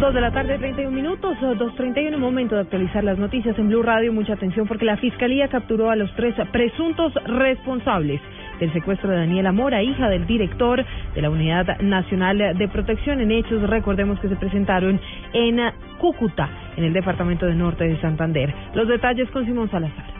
[0.00, 4.14] Dos de la tarde, 31 minutos, 2.31, momento de actualizar las noticias en Blue Radio.
[4.14, 8.18] Mucha atención porque la Fiscalía capturó a los tres presuntos responsables
[8.60, 10.82] del secuestro de Daniela Mora, hija del director
[11.14, 14.98] de la Unidad Nacional de Protección en hechos, recordemos que se presentaron
[15.34, 15.60] en
[15.98, 18.54] Cúcuta, en el departamento de Norte de Santander.
[18.72, 20.19] Los detalles con Simón Salazar.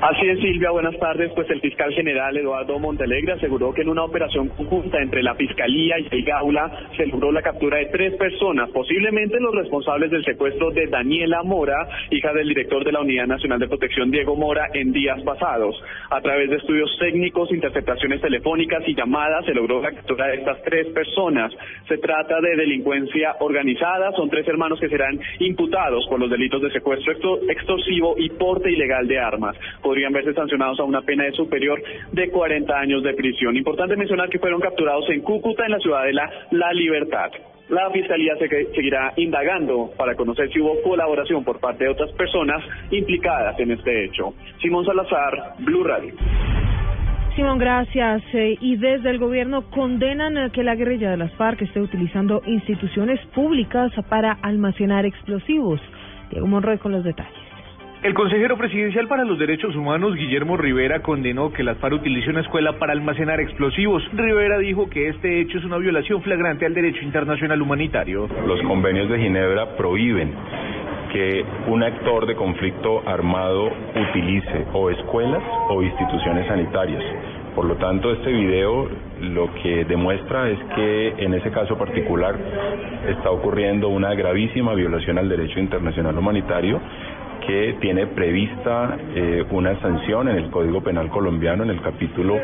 [0.00, 1.30] Así es, Silvia, buenas tardes.
[1.34, 5.96] Pues el fiscal general Eduardo Montelegre aseguró que en una operación conjunta entre la Fiscalía
[5.98, 10.70] y el Gaula se logró la captura de tres personas, posiblemente los responsables del secuestro
[10.70, 14.90] de Daniela Mora, hija del director de la Unidad Nacional de Protección Diego Mora, en
[14.90, 15.76] días pasados.
[16.08, 20.62] A través de estudios técnicos, interceptaciones telefónicas y llamadas se logró la captura de estas
[20.62, 21.52] tres personas.
[21.86, 26.70] Se trata de delincuencia organizada, son tres hermanos que serán imputados por los delitos de
[26.70, 29.58] secuestro extorsivo y porte ilegal de armas
[29.90, 33.56] podrían verse sancionados a una pena de superior de 40 años de prisión.
[33.56, 37.28] Importante mencionar que fueron capturados en Cúcuta, en la ciudad de La, Libertad.
[37.68, 42.62] La Fiscalía se seguirá indagando para conocer si hubo colaboración por parte de otras personas
[42.92, 44.32] implicadas en este hecho.
[44.62, 46.14] Simón Salazar, Blue Radio.
[47.34, 48.22] Simón, gracias.
[48.32, 52.42] Eh, y desde el gobierno condenan eh, que la guerrilla de las FARC esté utilizando
[52.46, 55.80] instituciones públicas para almacenar explosivos.
[56.30, 57.39] Diego Monroy con los detalles.
[58.02, 62.40] El consejero presidencial para los derechos humanos, Guillermo Rivera, condenó que las FARC utilicen una
[62.40, 64.02] escuela para almacenar explosivos.
[64.14, 68.26] Rivera dijo que este hecho es una violación flagrante al derecho internacional humanitario.
[68.46, 70.32] Los convenios de Ginebra prohíben
[71.12, 77.04] que un actor de conflicto armado utilice o escuelas o instituciones sanitarias.
[77.54, 78.88] Por lo tanto, este video
[79.20, 82.34] lo que demuestra es que en ese caso particular
[83.08, 86.80] está ocurriendo una gravísima violación al derecho internacional humanitario
[87.50, 92.38] que tiene prevista eh, una sanción en el Código Penal colombiano, en el capítulo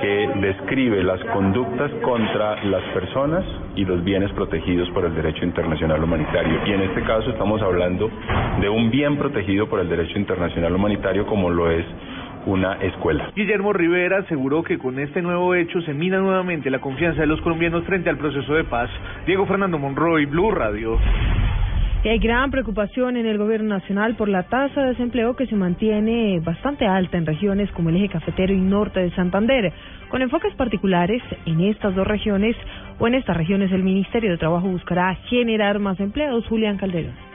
[0.00, 6.04] que describe las conductas contra las personas y los bienes protegidos por el derecho internacional
[6.04, 6.60] humanitario.
[6.64, 8.08] Y en este caso estamos hablando
[8.60, 11.84] de un bien protegido por el derecho internacional humanitario como lo es
[12.44, 13.32] una escuela.
[13.34, 17.40] Guillermo Rivera aseguró que con este nuevo hecho se mina nuevamente la confianza de los
[17.40, 18.90] colombianos frente al proceso de paz.
[19.26, 21.00] Diego Fernando Monroy, Blue Radio.
[22.04, 26.38] Hay gran preocupación en el gobierno nacional por la tasa de desempleo que se mantiene
[26.38, 29.72] bastante alta en regiones como el eje cafetero y norte de Santander.
[30.08, 32.54] Con enfoques particulares en estas dos regiones
[33.00, 36.46] o en estas regiones, el Ministerio de Trabajo buscará generar más empleos.
[36.46, 37.25] Julián Calderón.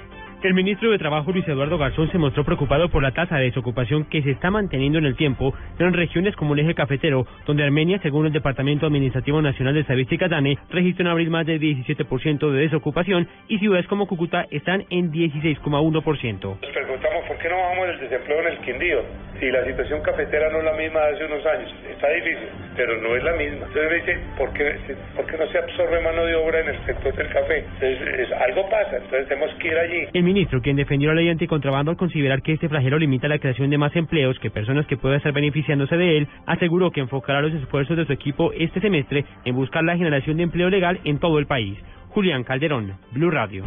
[0.44, 4.06] El ministro de Trabajo Luis Eduardo Garzón se mostró preocupado por la tasa de desocupación
[4.06, 8.00] que se está manteniendo en el tiempo en regiones como el eje cafetero, donde Armenia,
[8.02, 12.60] según el Departamento Administrativo Nacional de Estadística DANE, registra en abril más del 17% de
[12.60, 16.42] desocupación y ciudades como Cúcuta están en 16,1%.
[16.42, 19.02] Nos preguntamos por qué no bajamos el desempleo en el Quindío,
[19.40, 21.76] si la situación cafetera no es la misma de hace unos años.
[21.88, 23.68] Está difícil, pero no es la misma.
[23.68, 24.76] Entonces me dice, ¿por qué,
[25.16, 27.64] por qué no se absorbe mano de obra en el sector del café?
[27.80, 31.98] Entonces algo pasa, entonces tenemos que ir allí ministro, quien defendió la ley anticontrabando al
[31.98, 35.34] considerar que este flagelo limita la creación de más empleos que personas que puedan estar
[35.34, 39.84] beneficiándose de él, aseguró que enfocará los esfuerzos de su equipo este semestre en buscar
[39.84, 41.78] la generación de empleo legal en todo el país.
[42.10, 43.66] Julián Calderón, Blue Radio.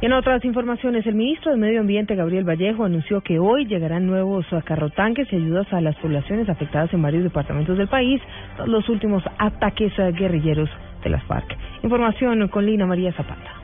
[0.00, 4.46] En otras informaciones, el ministro de Medio Ambiente, Gabriel Vallejo, anunció que hoy llegarán nuevos
[4.64, 8.22] carrotanques y ayudas a las poblaciones afectadas en varios departamentos del país
[8.64, 10.70] los últimos ataques guerrilleros
[11.04, 11.54] de las FARC.
[11.82, 13.59] Información con Lina María Zapata.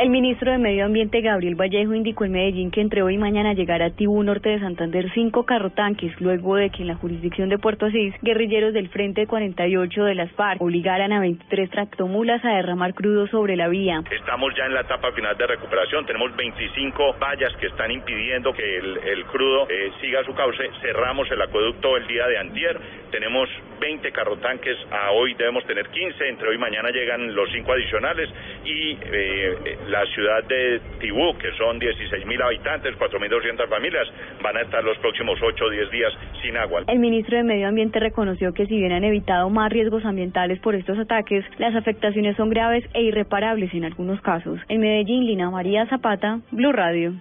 [0.00, 3.52] El ministro de Medio Ambiente, Gabriel Vallejo, indicó en Medellín que entre hoy y mañana
[3.52, 7.58] llegará a Tibú Norte de Santander cinco carrotanques, luego de que en la jurisdicción de
[7.58, 12.94] Puerto Asís, guerrilleros del Frente 48 de las FARC obligaran a 23 tractomulas a derramar
[12.94, 14.00] crudo sobre la vía.
[14.08, 18.76] Estamos ya en la etapa final de recuperación, tenemos 25 vallas que están impidiendo que
[18.76, 22.80] el, crudo eh, siga su cauce, cerramos el acueducto el día de antier,
[23.10, 23.48] tenemos
[23.80, 25.34] 20 carrotanques, a hoy.
[25.34, 28.28] Debemos tener 15, entre hoy y mañana llegan los cinco adicionales.
[28.64, 34.06] Y eh, la ciudad de Tibú, que son 16.000 habitantes, 4.200 familias,
[34.42, 36.12] van a estar los próximos 8 o 10 días
[36.42, 36.82] sin agua.
[36.86, 40.74] El ministro de Medio Ambiente reconoció que si bien han evitado más riesgos ambientales por
[40.74, 44.60] estos ataques, las afectaciones son graves e irreparables en algunos casos.
[44.68, 47.14] En Medellín, Lina María Zapata, Blue Radio.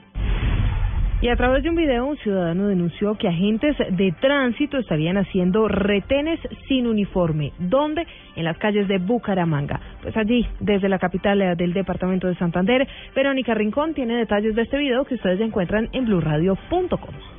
[1.20, 5.68] Y a través de un video, un ciudadano denunció que agentes de tránsito estarían haciendo
[5.68, 7.54] retenes sin uniforme.
[7.58, 8.06] ¿Dónde?
[8.36, 9.82] En las calles de Bucaramanga.
[10.04, 14.62] Pues allí, desde la capital eh, del departamento de Santander, Verónica Rincón tiene detalles de
[14.62, 17.37] este video que ustedes encuentran en blurradio.com.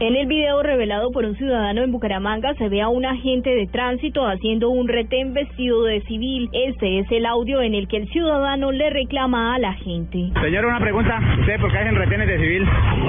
[0.00, 3.68] En el video revelado por un ciudadano en Bucaramanga se ve a un agente de
[3.68, 6.50] tránsito haciendo un retén vestido de civil.
[6.52, 10.30] Este es el audio en el que el ciudadano le reclama a la gente.
[10.42, 11.20] Señor, una pregunta.
[11.38, 12.68] ¿Usted por qué hacen retenes de civil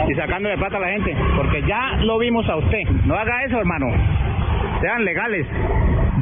[0.09, 1.15] y sacando de plata a la gente?
[1.35, 2.83] Porque ya lo vimos a usted.
[3.05, 3.87] No haga eso, hermano.
[4.79, 5.47] Sean legales.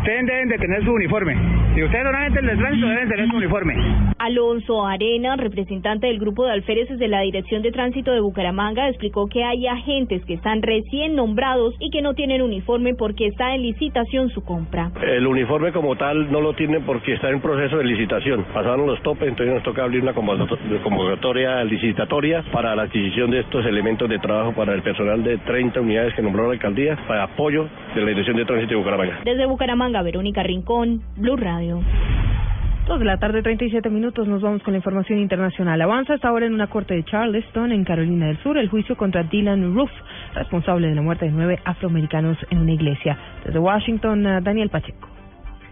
[0.04, 1.34] Ustedes deben de tener su uniforme.
[1.76, 3.74] Si ustedes son agentes del tránsito, deben tener su uniforme.
[4.20, 9.28] Alonso Arena, representante del grupo de alféreces de la Dirección de Tránsito de Bucaramanga, explicó
[9.28, 13.62] que hay agentes que están recién nombrados y que no tienen uniforme porque está en
[13.62, 14.92] licitación su compra.
[15.02, 18.44] El uniforme como tal no lo tienen porque está en proceso de licitación.
[18.54, 23.66] Pasaron los topes, entonces nos toca abrir una convocatoria licitatoria para la adquisición de estos
[23.66, 27.70] elementos de trabajo para el personal de 30 unidades que nombró la alcaldía para apoyo
[27.96, 29.20] de la Dirección de Tránsito de Bucaramanga.
[29.24, 31.82] Desde Bucaramanga, Verónica Rincón, Blue Radio.
[32.88, 35.82] Dos de la tarde, 37 minutos, nos vamos con la información internacional.
[35.82, 39.24] Avanza hasta ahora en una corte de Charleston, en Carolina del Sur, el juicio contra
[39.24, 39.90] Dylan Roof,
[40.36, 43.18] responsable de la muerte de nueve afroamericanos en una iglesia.
[43.46, 45.08] Desde Washington, uh, Daniel Pacheco.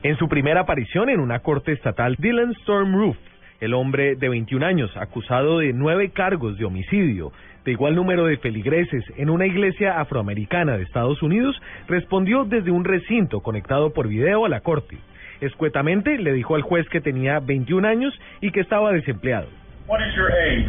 [0.03, 3.17] En su primera aparición en una corte estatal, Dylan Storm Roof,
[3.59, 7.33] el hombre de 21 años, acusado de nueve cargos de homicidio,
[7.65, 11.55] de igual número de feligreses en una iglesia afroamericana de Estados Unidos,
[11.87, 14.97] respondió desde un recinto conectado por video a la corte.
[15.41, 19.47] Escuetamente le dijo al juez que tenía 21 años y que estaba desempleado.
[19.87, 20.67] What is your age?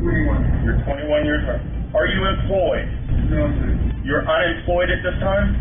[0.00, 0.64] 21.
[0.64, 1.60] You're 21 years old.
[1.94, 2.88] Are you employed?
[3.30, 3.86] No, sir.
[4.04, 5.54] You're unemployed at this time?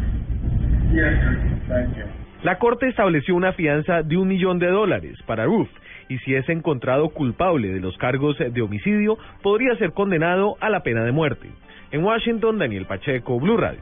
[0.91, 1.35] Yes, sir.
[1.67, 2.05] Thank you.
[2.43, 5.67] La corte estableció una fianza de un millón de dólares para Roof
[6.09, 10.81] y si es encontrado culpable de los cargos de homicidio, podría ser condenado a la
[10.81, 11.49] pena de muerte.
[11.91, 13.79] En Washington, Daniel Pacheco, Blue Radio.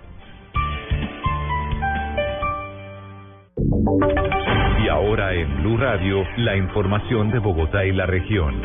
[4.83, 8.61] Y ahora en Blue Radio, la información de Bogotá y la región.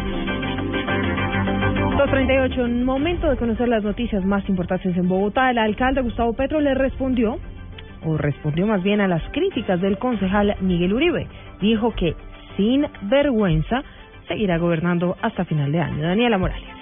[1.99, 6.61] 238, en momento de conocer las noticias más importantes en Bogotá, el alcalde Gustavo Petro
[6.61, 7.39] le respondió,
[8.05, 11.27] o respondió más bien a las críticas del concejal Miguel Uribe.
[11.61, 12.15] Dijo que
[12.59, 13.83] sin vergüenza
[14.27, 16.03] seguirá gobernando hasta final de año.
[16.03, 16.79] Daniela Morales.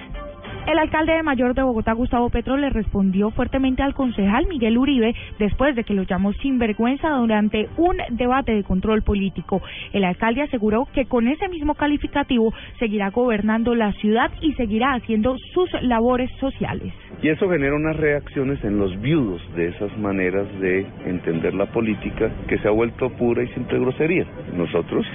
[0.66, 5.14] El alcalde de Mayor de Bogotá, Gustavo Petro, le respondió fuertemente al concejal Miguel Uribe
[5.38, 9.62] después de que lo llamó sinvergüenza durante un debate de control político.
[9.92, 15.36] El alcalde aseguró que con ese mismo calificativo seguirá gobernando la ciudad y seguirá haciendo
[15.54, 16.92] sus labores sociales.
[17.22, 22.28] Y eso genera unas reacciones en los viudos de esas maneras de entender la política
[22.48, 24.26] que se ha vuelto pura y simple grosería.
[24.52, 25.06] Nosotros,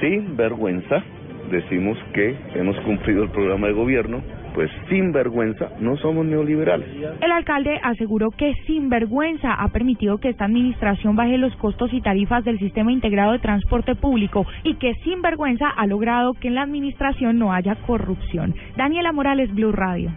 [0.00, 1.02] sin vergüenza,
[1.50, 4.22] decimos que hemos cumplido el programa de gobierno,
[4.54, 6.88] pues sin vergüenza no somos neoliberales.
[7.20, 12.00] El alcalde aseguró que sin vergüenza ha permitido que esta administración baje los costos y
[12.00, 16.54] tarifas del sistema integrado de transporte público y que sin vergüenza ha logrado que en
[16.56, 18.54] la administración no haya corrupción.
[18.76, 20.10] Daniela Morales, Blue Radio.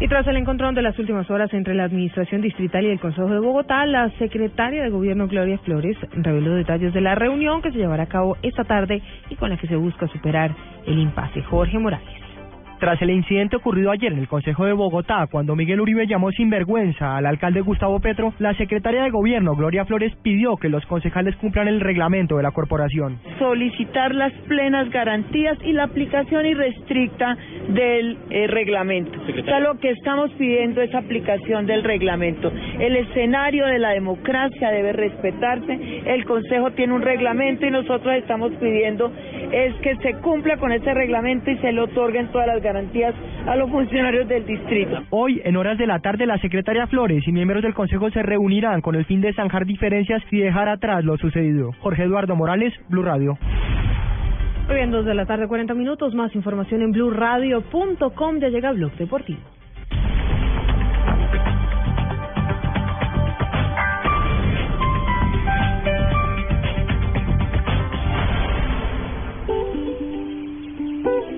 [0.00, 3.26] Y tras el encontrón de las últimas horas entre la Administración Distrital y el Consejo
[3.28, 7.78] de Bogotá, la secretaria de Gobierno Gloria Flores reveló detalles de la reunión que se
[7.78, 10.54] llevará a cabo esta tarde y con la que se busca superar
[10.86, 11.42] el impasse.
[11.42, 12.17] Jorge Morales.
[12.78, 16.48] Tras el incidente ocurrido ayer en el Consejo de Bogotá, cuando Miguel Uribe llamó sin
[16.48, 21.34] vergüenza al alcalde Gustavo Petro, la secretaria de Gobierno, Gloria Flores, pidió que los concejales
[21.36, 23.18] cumplan el reglamento de la corporación.
[23.40, 27.36] Solicitar las plenas garantías y la aplicación irrestricta
[27.68, 29.18] del eh, reglamento.
[29.18, 32.52] O sea, lo que estamos pidiendo es aplicación del reglamento.
[32.78, 36.02] El escenario de la democracia debe respetarse.
[36.06, 39.10] El Consejo tiene un reglamento y nosotros estamos pidiendo
[39.50, 43.56] es que se cumpla con ese reglamento y se le otorguen todas las garantías a
[43.56, 45.02] los funcionarios del distrito.
[45.10, 48.80] Hoy, en horas de la tarde, la secretaria Flores y miembros del Consejo se reunirán
[48.80, 51.72] con el fin de zanjar diferencias y dejar atrás lo sucedido.
[51.80, 53.38] Jorge Eduardo Morales, Blue Radio.
[54.66, 56.14] Muy bien, dos de la tarde, 40 minutos.
[56.14, 58.38] Más información en blueradio.com.
[58.38, 59.40] Ya llega Blog Deportivo.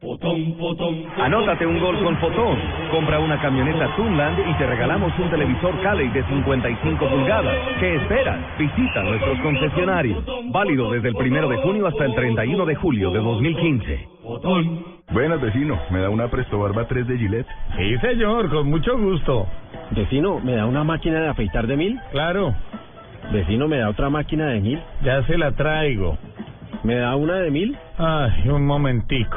[0.00, 2.56] Anótate un gol con Fotón.
[2.92, 7.56] Compra una camioneta Tunland y te regalamos un televisor Cali de 55 pulgadas.
[7.80, 8.38] ¿Qué esperas?
[8.58, 10.24] Visita nuestros concesionarios.
[10.52, 14.08] Válido desde el primero de junio hasta el 31 de julio de 2015.
[15.12, 15.78] Buenas, vecino.
[15.90, 17.48] ¿Me da una Presto Barba 3 de Gillette?
[17.76, 19.48] Sí, señor, con mucho gusto.
[19.90, 21.98] Vecino, ¿me da una máquina de afeitar de mil?
[22.12, 22.54] Claro.
[23.32, 24.80] Vecino, ¿me da otra máquina de mil?
[25.02, 26.16] Ya se la traigo.
[26.84, 27.76] ¿Me da una de mil?
[27.98, 29.36] Ay, un momentico.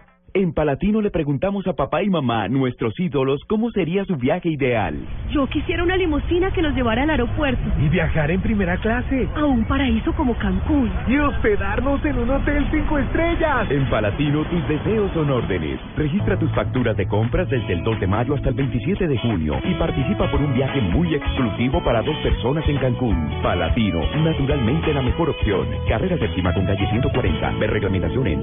[0.33, 4.95] En Palatino le preguntamos a papá y mamá, nuestros ídolos, cómo sería su viaje ideal.
[5.29, 7.61] Yo quisiera una limusina que nos llevara al aeropuerto.
[7.83, 9.27] Y viajar en primera clase.
[9.35, 10.89] A un paraíso como Cancún.
[11.09, 13.69] Y hospedarnos en un hotel cinco estrellas.
[13.71, 15.81] En Palatino tus deseos son órdenes.
[15.97, 19.59] Registra tus facturas de compras desde el 2 de mayo hasta el 27 de junio
[19.65, 23.17] y participa por un viaje muy exclusivo para dos personas en Cancún.
[23.43, 25.67] Palatino, naturalmente la mejor opción.
[25.89, 27.51] Carrera séptima con calle 140.
[27.59, 28.41] Ver reglamentación en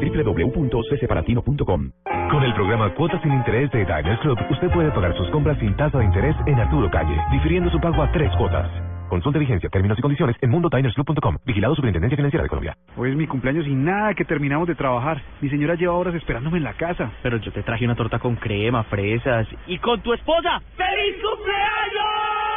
[2.30, 5.74] Con el programa Cuotas sin Interés de Diners Club, usted puede pagar sus compras sin
[5.76, 8.68] tasa de interés en Arturo Calle, difiriendo su pago a tres cuotas.
[9.08, 11.38] Consulte vigencia, términos y condiciones en mundodinersclub.com.
[11.46, 12.76] Vigilado Superintendencia Financiera de Colombia.
[12.96, 15.22] Hoy es mi cumpleaños y nada que terminamos de trabajar.
[15.40, 17.10] Mi señora lleva horas esperándome en la casa.
[17.22, 20.60] Pero yo te traje una torta con crema, fresas y con tu esposa.
[20.76, 22.47] ¡Feliz cumpleaños!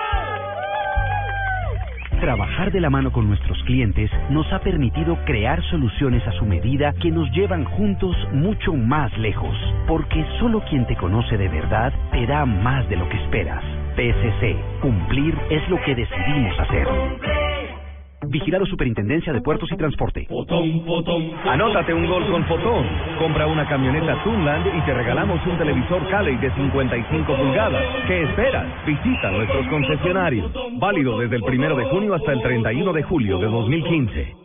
[2.22, 6.94] Trabajar de la mano con nuestros clientes nos ha permitido crear soluciones a su medida
[7.02, 9.56] que nos llevan juntos mucho más lejos,
[9.88, 13.64] porque solo quien te conoce de verdad te da más de lo que esperas.
[13.96, 16.88] PSC, cumplir es lo que decidimos hacer.
[18.32, 20.26] Vigilado Superintendencia de Puertos y Transporte.
[21.46, 22.88] Anótate un gol con Fotón.
[23.20, 27.84] Compra una camioneta Tunland y te regalamos un televisor Cali de 55 pulgadas.
[28.08, 28.66] ¿Qué esperas?
[28.86, 30.50] Visita nuestros concesionarios.
[30.80, 34.36] Válido desde el primero de junio hasta el 31 de julio de 2015.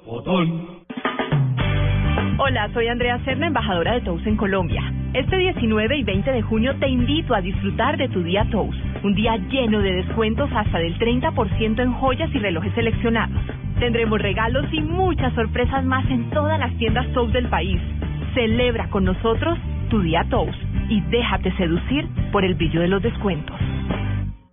[2.38, 4.83] Hola, soy Andrea Serna, embajadora de Tous en Colombia.
[5.14, 9.14] Este 19 y 20 de junio te invito a disfrutar de tu día Tous, un
[9.14, 13.40] día lleno de descuentos hasta del 30% en joyas y relojes seleccionados.
[13.78, 17.80] Tendremos regalos y muchas sorpresas más en todas las tiendas Tous del país.
[18.35, 19.59] Celebra con nosotros
[19.90, 20.56] tu día Tous
[20.88, 23.65] y déjate seducir por el brillo de los descuentos.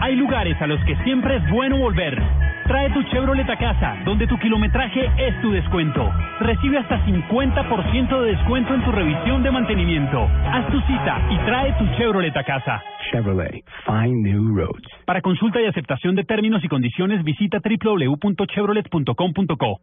[0.00, 2.20] Hay lugares a los que siempre es bueno volver.
[2.66, 6.12] Trae tu Chevrolet a casa, donde tu kilometraje es tu descuento.
[6.40, 10.28] Recibe hasta 50% de descuento en tu revisión de mantenimiento.
[10.46, 12.82] Haz tu cita y trae tu Chevrolet a casa.
[13.10, 14.86] Chevrolet, find new roads.
[15.06, 19.80] Para consulta y aceptación de términos y condiciones, visita www.chevrolet.com.co.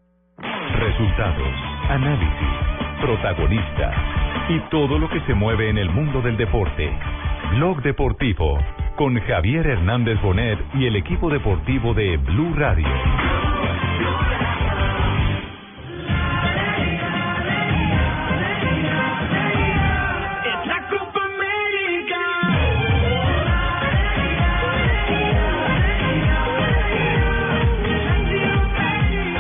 [0.80, 1.54] Resultados,
[1.90, 2.48] análisis,
[3.02, 3.94] protagonistas
[4.50, 6.90] y todo lo que se mueve en el mundo del deporte.
[7.56, 8.60] Blog Deportivo
[9.00, 12.86] con Javier Hernández Bonet y el equipo deportivo de Blue Radio.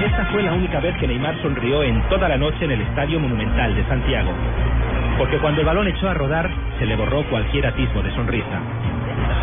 [0.05, 3.19] Esta fue la única vez que Neymar sonrió en toda la noche en el Estadio
[3.19, 4.31] Monumental de Santiago.
[5.17, 6.49] Porque cuando el balón echó a rodar,
[6.79, 8.61] se le borró cualquier atisbo de sonrisa.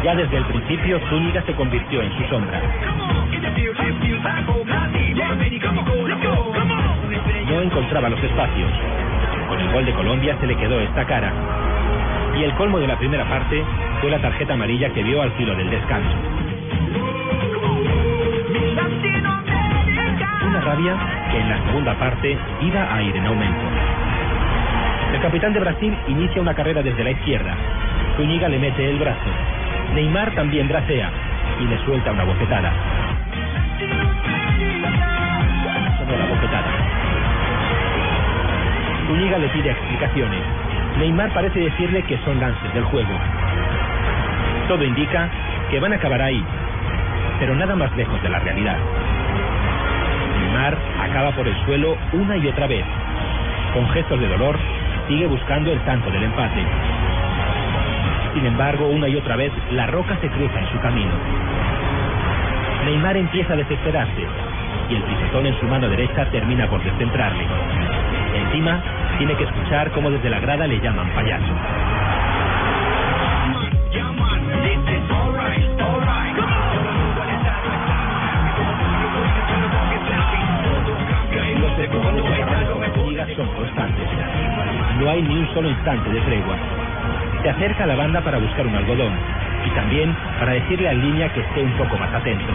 [0.06, 2.62] Ya desde el principio, Zúñiga se convirtió en su sombra.
[7.48, 8.70] No encontraba los espacios.
[9.48, 11.32] Con el gol de Colombia se le quedó esta cara.
[12.38, 13.64] Y el colmo de la primera parte
[14.00, 16.16] fue la tarjeta amarilla que vio al filo del descanso.
[20.46, 20.94] Una rabia
[21.32, 23.64] que en la segunda parte iba a ir en aumento.
[25.14, 27.56] El capitán de Brasil inicia una carrera desde la izquierda.
[28.16, 29.55] Zúñiga le mete el brazo.
[29.96, 31.10] Neymar también bracea
[31.58, 32.70] y le suelta una bofetada.
[36.52, 36.62] La.
[39.06, 40.42] Zúñiga le pide explicaciones.
[40.98, 43.08] Neymar parece decirle que son lances del juego.
[44.68, 45.30] Todo indica
[45.70, 46.44] que van a acabar ahí,
[47.40, 48.76] pero nada más lejos de la realidad.
[50.40, 50.76] Neymar
[51.08, 52.84] acaba por el suelo una y otra vez.
[53.72, 54.58] Con gestos de dolor,
[55.08, 56.85] sigue buscando el tanto del empate.
[58.36, 61.10] Sin embargo, una y otra vez, la roca se cruza en su camino.
[62.84, 64.26] Neymar empieza a desesperarse
[64.90, 67.44] y el pisotón en su mano derecha termina por descentrarle.
[68.34, 68.82] Encima,
[69.16, 71.46] tiene que escuchar cómo desde la grada le llaman payaso.
[83.16, 84.08] Los son constantes.
[85.00, 86.85] No hay ni un solo instante de tregua.
[87.42, 89.12] Se acerca a la banda para buscar un algodón
[89.64, 92.52] y también para decirle al línea que esté un poco más atento.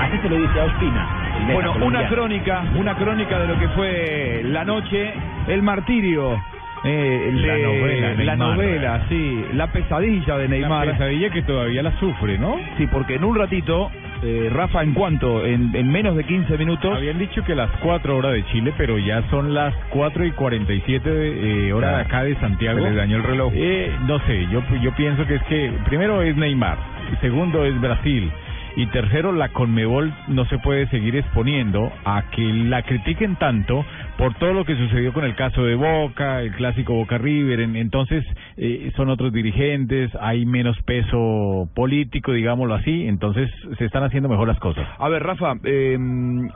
[0.00, 1.08] Así se lo dice a Ospina.
[1.52, 5.12] Bueno, una crónica, una crónica de lo que fue la noche,
[5.48, 6.40] el martirio.
[6.84, 10.86] eh, La novela, la novela, sí, la pesadilla de Neymar.
[10.86, 12.56] La pesadilla que todavía la sufre, ¿no?
[12.76, 13.90] Sí, porque en un ratito,
[14.24, 15.44] eh, Rafa, ¿en cuánto?
[15.44, 16.96] En, en menos de 15 minutos.
[16.96, 21.10] Habían dicho que las 4 horas de Chile, pero ya son las 4 y 47
[21.10, 22.78] de, eh, hora de acá de Santiago.
[22.78, 23.52] Se les dañó el reloj.
[23.54, 26.78] Eh, no sé, yo, yo pienso que es que primero es Neymar,
[27.20, 28.32] segundo es Brasil.
[28.76, 33.84] Y tercero, la Conmebol no se puede seguir exponiendo a que la critiquen tanto
[34.16, 37.60] por todo lo que sucedió con el caso de Boca, el clásico Boca River.
[37.60, 38.24] En- entonces,
[38.56, 43.06] eh, son otros dirigentes, hay menos peso político, digámoslo así.
[43.08, 44.86] Entonces, se están haciendo mejor las cosas.
[44.98, 45.98] A ver, Rafa, eh,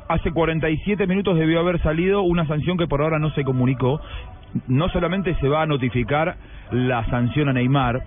[0.08, 4.00] hace 47 minutos debió haber salido una sanción que por ahora no se comunicó.
[4.66, 6.36] No solamente se va a notificar
[6.70, 8.00] la sanción a Neymar,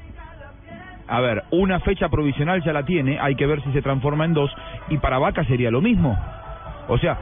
[1.07, 4.33] a ver, una fecha provisional ya la tiene, hay que ver si se transforma en
[4.33, 4.49] dos,
[4.89, 6.17] y para Vaca sería lo mismo.
[6.87, 7.17] O sea,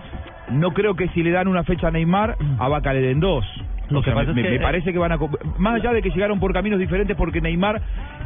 [0.51, 3.45] no creo que si le dan una fecha a Neymar, a Vaca le den dos.
[3.91, 5.17] O sea, me, me parece que van a...
[5.57, 7.81] Más allá de que llegaron por caminos diferentes, porque Neymar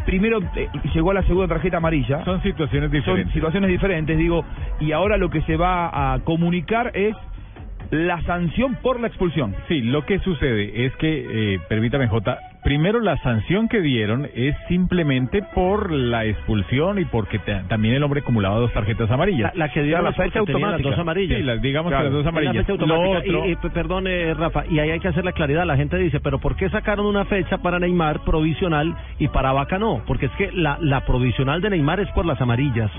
[0.06, 2.24] primero eh, llegó a la segunda tarjeta amarilla.
[2.26, 3.28] Son situaciones diferentes.
[3.28, 4.44] Son situaciones diferentes, digo,
[4.80, 7.16] y ahora lo que se va a comunicar es
[7.92, 9.56] la sanción por la expulsión.
[9.68, 14.56] Sí, lo que sucede es que, eh, permítame J, primero la sanción que dieron es
[14.68, 19.54] simplemente por la expulsión y porque ta- también el hombre acumulaba dos tarjetas amarillas.
[19.56, 21.38] La- la que dieron la porque tenía las dos amarillas.
[21.40, 22.66] Sí, las, digamos Claro, que las dos la amarillas.
[22.66, 23.38] fecha Lo automática.
[23.38, 25.66] otro- Y, y, perdón, eh, Rafa, y ahí hay que hacer la claridad.
[25.66, 29.78] La gente dice, pero ¿por qué sacaron una fecha para Neymar provisional y para Vaca
[29.78, 30.02] no?
[30.08, 32.92] Porque es que la, la provisional de Neymar es por las amarillas.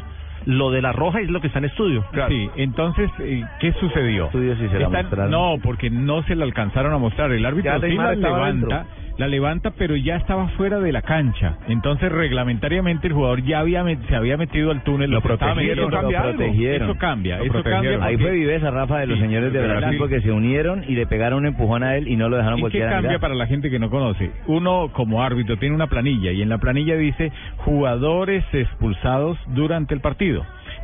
[0.46, 2.04] Lo de la roja es lo que está en estudio.
[2.28, 4.30] Sí, entonces, eh, ¿qué sucedió?
[4.30, 4.38] se
[4.78, 5.30] la Están- mostraron.
[5.30, 7.32] no, porque no se la alcanzaron a mostrar.
[7.32, 8.84] El árbitro Ya sí la levanta, dentro.
[9.18, 11.56] la levanta, pero ya estaba fuera de la cancha.
[11.68, 15.10] Entonces, reglamentariamente, el jugador ya había met- se había metido al túnel.
[15.10, 15.90] Lo protegieron, metiendo.
[16.10, 16.90] lo protegieron.
[16.90, 18.04] Eso cambia, Lo eso cambia.
[18.04, 19.98] Ahí fue viveza, Rafa, de los Sí, señores de Brasil, Brasil.
[19.98, 22.62] porque se unieron y le pegaron un empujón a él y no lo dejaron ¿Y
[22.70, 23.20] qué cambia mirar.
[23.20, 24.30] para la gente que no conoce?
[24.46, 30.00] Uno, como árbitro, tiene una planilla y en la planilla dice jugadores expulsados durante el
[30.00, 30.33] partido.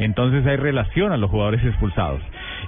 [0.01, 2.21] Entonces hay relación a los jugadores expulsados.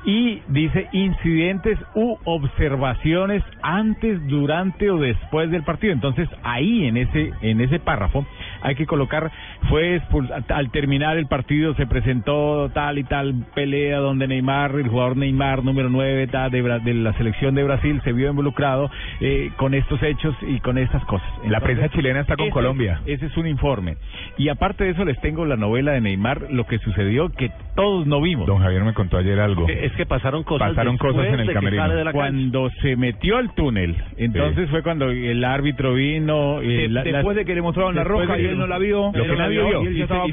[0.05, 5.92] Y dice incidentes u observaciones antes, durante o después del partido.
[5.92, 8.25] Entonces ahí en ese en ese párrafo
[8.62, 9.31] hay que colocar
[9.68, 14.88] fue expulsado al terminar el partido se presentó tal y tal pelea donde Neymar, el
[14.88, 19.75] jugador Neymar número 9 tal, de, la selección de Brasil se vio involucrado eh, con
[19.75, 21.27] estos hechos y con estas cosas.
[21.48, 23.01] La prensa chilena está con ese- Colombia.
[23.07, 23.96] Ese es un informe.
[24.38, 28.07] Y aparte de eso les tengo la novela de Neymar, lo que sucedió que todos
[28.07, 28.46] no vimos.
[28.46, 29.66] Don Javier me contó ayer algo.
[29.68, 31.83] Es que pasaron cosas Pasaron cosas en el camerino.
[32.12, 36.61] Cuando se metió al túnel, entonces fue cuando el árbitro vino.
[36.61, 38.79] eh, De- la- después la- de que le mostraron la roja y él no la
[38.79, 40.25] vio, Lo que nadie vio, y él estaba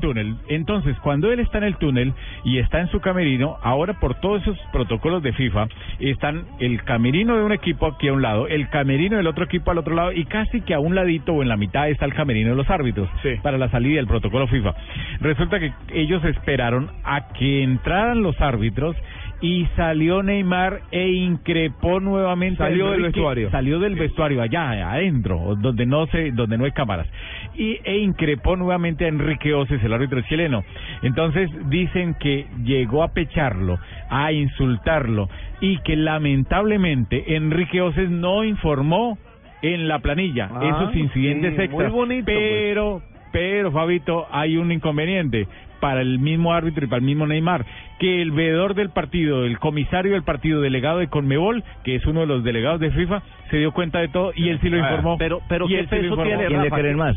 [0.00, 0.36] túnel.
[0.48, 2.12] Entonces, cuando él está en el túnel
[2.44, 5.68] y está en su camerino, ahora por todos esos protocolos de FIFA,
[6.00, 9.70] están el camerino de un equipo aquí a un lado, el camerino del otro equipo
[9.70, 12.14] al otro lado, y casi que a un ladito o en la mitad está el
[12.14, 13.08] camerino de los árbitros
[13.42, 14.74] para la salida del protocolo FIFA.
[15.20, 18.96] Resulta que ellos esperaron a que entraran los árbitros
[19.40, 23.50] y salió Neymar e increpó nuevamente Salió del vestuario.
[23.50, 27.06] salió del vestuario allá adentro donde no se donde no hay cámaras.
[27.54, 30.64] Y e increpó nuevamente a Enrique Oces el árbitro chileno.
[31.02, 35.28] Entonces dicen que llegó a pecharlo a insultarlo
[35.60, 39.18] y que lamentablemente Enrique Oces no informó
[39.62, 40.48] en la planilla.
[40.52, 41.92] Ah, esos incidentes sí, muy extras.
[41.92, 42.24] pues.
[42.24, 45.46] pero pero Fabito hay un inconveniente
[45.86, 47.64] para el mismo árbitro y para el mismo Neymar,
[48.00, 52.20] que el veedor del partido, el comisario del partido, delegado de Conmebol, que es uno
[52.22, 55.16] de los delegados de FIFA, se dio cuenta de todo y él sí lo informó.
[55.16, 56.48] Pero, pero ¿qué peso tiene?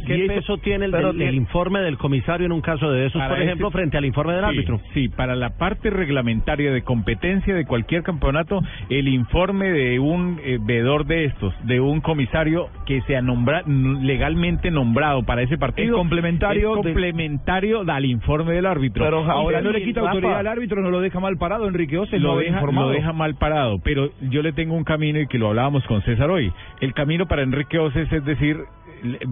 [0.06, 3.08] ¿Qué, peso tiene el, pero del- tiene- el informe del comisario en un caso de
[3.08, 4.80] esos, por ejemplo, ese- frente al informe del Sí, árbitro?
[4.94, 10.60] Sí, para la parte reglamentaria de competencia de cualquier campeonato, el informe de un eh,
[10.62, 15.98] veedor de estos, de un comisario que sea nombra, legalmente nombrado para ese partido, Es
[16.00, 19.04] complementario es de- complementario al informe del árbitro.
[19.04, 21.98] Pero ahora no le quita Rafa, autoridad al árbitro, no lo deja mal parado Enrique
[21.98, 25.38] Ose, lo deja, lo deja mal parado, pero yo le tengo un camino y que
[25.38, 26.52] lo hablábamos con César hoy.
[26.82, 28.58] El camino para Enrique Oces es decir,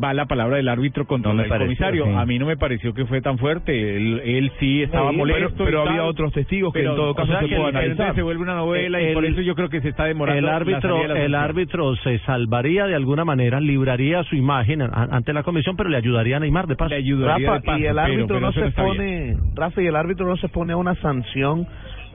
[0.04, 2.06] va la palabra del árbitro contra No el pareció, comisario.
[2.06, 2.12] sí.
[2.16, 3.98] A mí no me pareció que fue tan fuerte.
[3.98, 5.64] Él, él sí estaba Sí, molesto.
[5.66, 8.16] pero- había otros testigos que en todo o caso sea se entonces analizar.
[8.16, 10.40] se vuelve una novela y por eso yo creo que se está demorando.
[10.40, 14.82] El árbitro, salida de la el árbitro se salvaría de alguna manera, libraría su imagen
[14.82, 16.90] ante la comisión, pero le ayudaría a Neymar de paso.
[16.90, 19.96] Le ayudaría Rafa, de paso, y el árbitro pero no se pone, Rafa, y el
[19.96, 21.68] árbitro no se pone a una sanción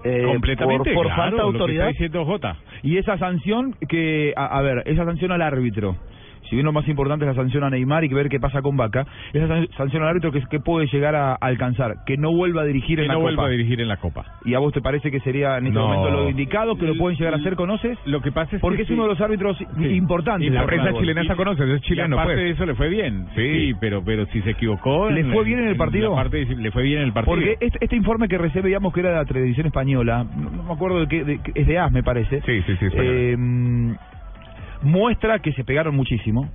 [0.05, 1.89] eh, Completamente, por, por claro, falta de lo que está autoridad.
[1.89, 2.41] diciendo.
[2.83, 5.97] Y esa sanción que, a, a ver, esa sanción al árbitro,
[6.53, 8.61] si bien lo más importante es la sanción a Neymar y que ver qué pasa
[8.61, 12.31] con Vaca, esa san- sanción al árbitro que, que puede llegar a alcanzar, que no
[12.31, 13.31] vuelva a dirigir Que en la no Copa.
[13.31, 14.27] vuelva a dirigir en la Copa.
[14.45, 15.89] ¿Y a vos te parece que sería en este No.
[15.89, 17.97] momento lo indicado, que lo pueden llegar a hacer, conoces?
[18.05, 18.93] Lo que pasa es Porque que es sí.
[18.93, 20.43] uno de los árbitros importantes.
[20.47, 22.17] Y del la prensa chilena está conoce, es chileno.
[22.17, 22.45] Y aparte pues.
[22.45, 23.27] de eso le fue bien.
[23.35, 25.09] Sí, pero pero si se equivocó.
[25.11, 26.15] ¿Le fue bien en el partido?
[26.15, 27.35] parte le fue bien en el partido.
[27.35, 30.63] Porque este, este informe que recién veíamos que era de la televisión española, no, no
[30.65, 32.43] me acuerdo de qué, de es de AS me parece.
[32.43, 32.87] Sí, sí, sí.
[32.93, 33.37] Eh,
[34.83, 36.49] muestra que se pegaron muchísimo,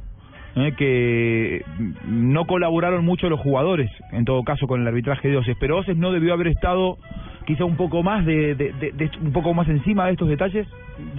[0.55, 1.63] eh, que
[2.05, 5.97] no colaboraron mucho los jugadores, en todo caso con el arbitraje de Oses, pero Oses
[5.97, 6.97] no debió haber estado
[7.47, 10.67] quizá un poco más de, de- de- de- un poco más encima de estos detalles.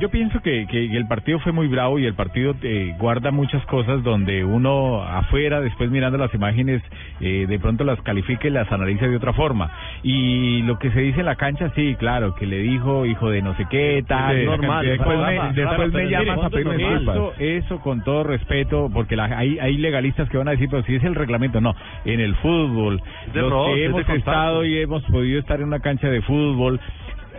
[0.00, 3.64] Yo pienso que, que el partido fue muy bravo y el partido eh, guarda muchas
[3.66, 6.82] cosas donde uno afuera, después mirando las imágenes,
[7.20, 9.70] eh, de pronto las califica y las analiza de otra forma.
[10.02, 13.40] Y lo que se dice en la cancha, sí, claro, que le dijo hijo de
[13.40, 16.88] no sé qué, tal, una normal, de después me- después me llamas a pedirme eso,
[16.98, 17.40] disculpas.
[17.40, 20.94] eso con todo respeto, porque la- hay, hay legalistas que van a decir, pero si
[20.96, 21.74] es el reglamento, no.
[22.04, 23.00] En el fútbol,
[23.32, 26.81] los que es hemos estado y hemos podido estar en una cancha de fútbol,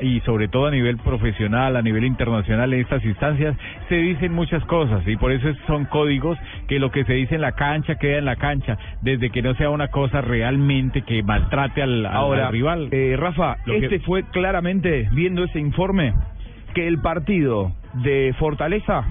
[0.02, 3.58] y sobre todo a nivel profesional, a nivel internacional en estas instancias,
[3.90, 6.38] se dicen muchas cosas y por eso es- son códigos
[6.70, 9.54] que lo que se dice en la cancha queda en la cancha, desde que no
[9.56, 12.88] sea una cosa realmente que maltrate al, al- Ahora, al rival.
[12.92, 16.14] eh, Rafa, Lo que- este fue claramente, viendo ese informe,
[16.74, 19.04] que el partido de Fortaleza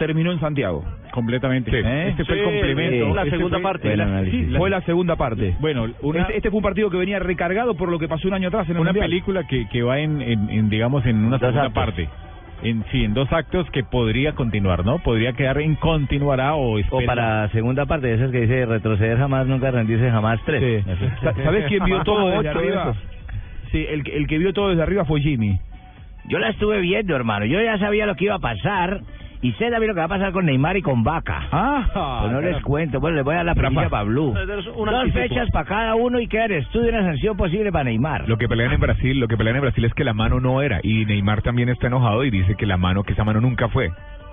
[0.00, 0.84] terminó en Santiago.
[1.12, 1.70] Completamente.
[1.78, 2.08] ¿Eh?
[2.08, 2.94] Este fue el complemento.
[2.94, 5.54] Este fue- La, sí, la- fue la segunda parte.
[5.60, 8.34] Bueno, una- este, este fue un partido que venía recargado por lo que pasó un
[8.34, 9.08] año atrás en el una Mundial.
[9.08, 11.74] película que, que va en, en, en, digamos, en una segunda actos.
[11.84, 12.08] parte.
[12.62, 14.98] En, sí, en dos actos que podría continuar, ¿no?
[14.98, 17.06] Podría quedar en continuará o O espera.
[17.06, 20.84] para segunda parte de esas que dice retroceder jamás, nunca rendirse jamás tres.
[20.84, 20.92] Sí.
[21.22, 22.82] Sa- ¿Sabés quién vio todo desde Ocho arriba?
[22.82, 22.96] esos.
[23.72, 25.58] Sí, el, que- el que vio todo desde arriba fue Jimmy.
[26.28, 27.46] Yo la estuve viendo, hermano.
[27.46, 29.00] Yo ya sabía lo que iba a pasar.
[29.42, 31.48] Y sé también lo que va a pasar con Neymar y con Vaca.
[31.50, 33.00] Ah, pues no les cuento.
[33.00, 34.34] Bueno, les voy a dar la primicia para Blue.
[34.76, 38.28] una Dos fechas para cada uno y queda en estudio una sanción posible para Neymar.
[38.28, 40.60] Lo que pelean en Brasil, lo que pelean en Brasil es que la mano no
[40.60, 43.68] era y Neymar también está enojado y dice que la mano, que esa mano nunca
[43.68, 43.90] fue.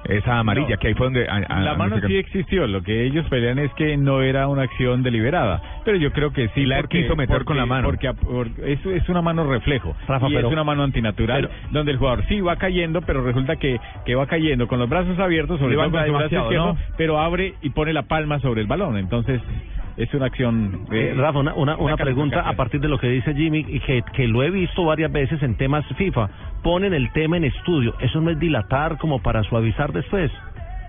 [0.08, 0.78] Esa amarilla, No.
[0.80, 1.28] que ahí fue donde...
[1.28, 4.64] a- a- La mano sí existió, lo que ellos pelean es que no era una
[4.64, 7.88] acción deliberada, pero yo creo que sí La porque, quiso meter porque- con la mano.
[7.88, 11.92] porque, por- es, es una mano reflejo Rafa, y pero- es una mano antinatural donde
[11.92, 15.60] el jugador sí va cayendo, pero resulta que, que va cayendo con los brazos abiertos
[15.60, 19.42] sobre su brazo izquierdo, pero abre y pone la palma sobre el balón, entonces
[19.98, 23.66] es una acción Eh, Rafa, una, una, pregunta a partir de lo que dice Jimmy,
[23.68, 26.30] y que, que lo he visto varias veces en temas FIFA.
[26.64, 27.96] Ponen el tema en estudio.
[28.00, 30.32] ¿Eso no es dilatar como para suavizar después?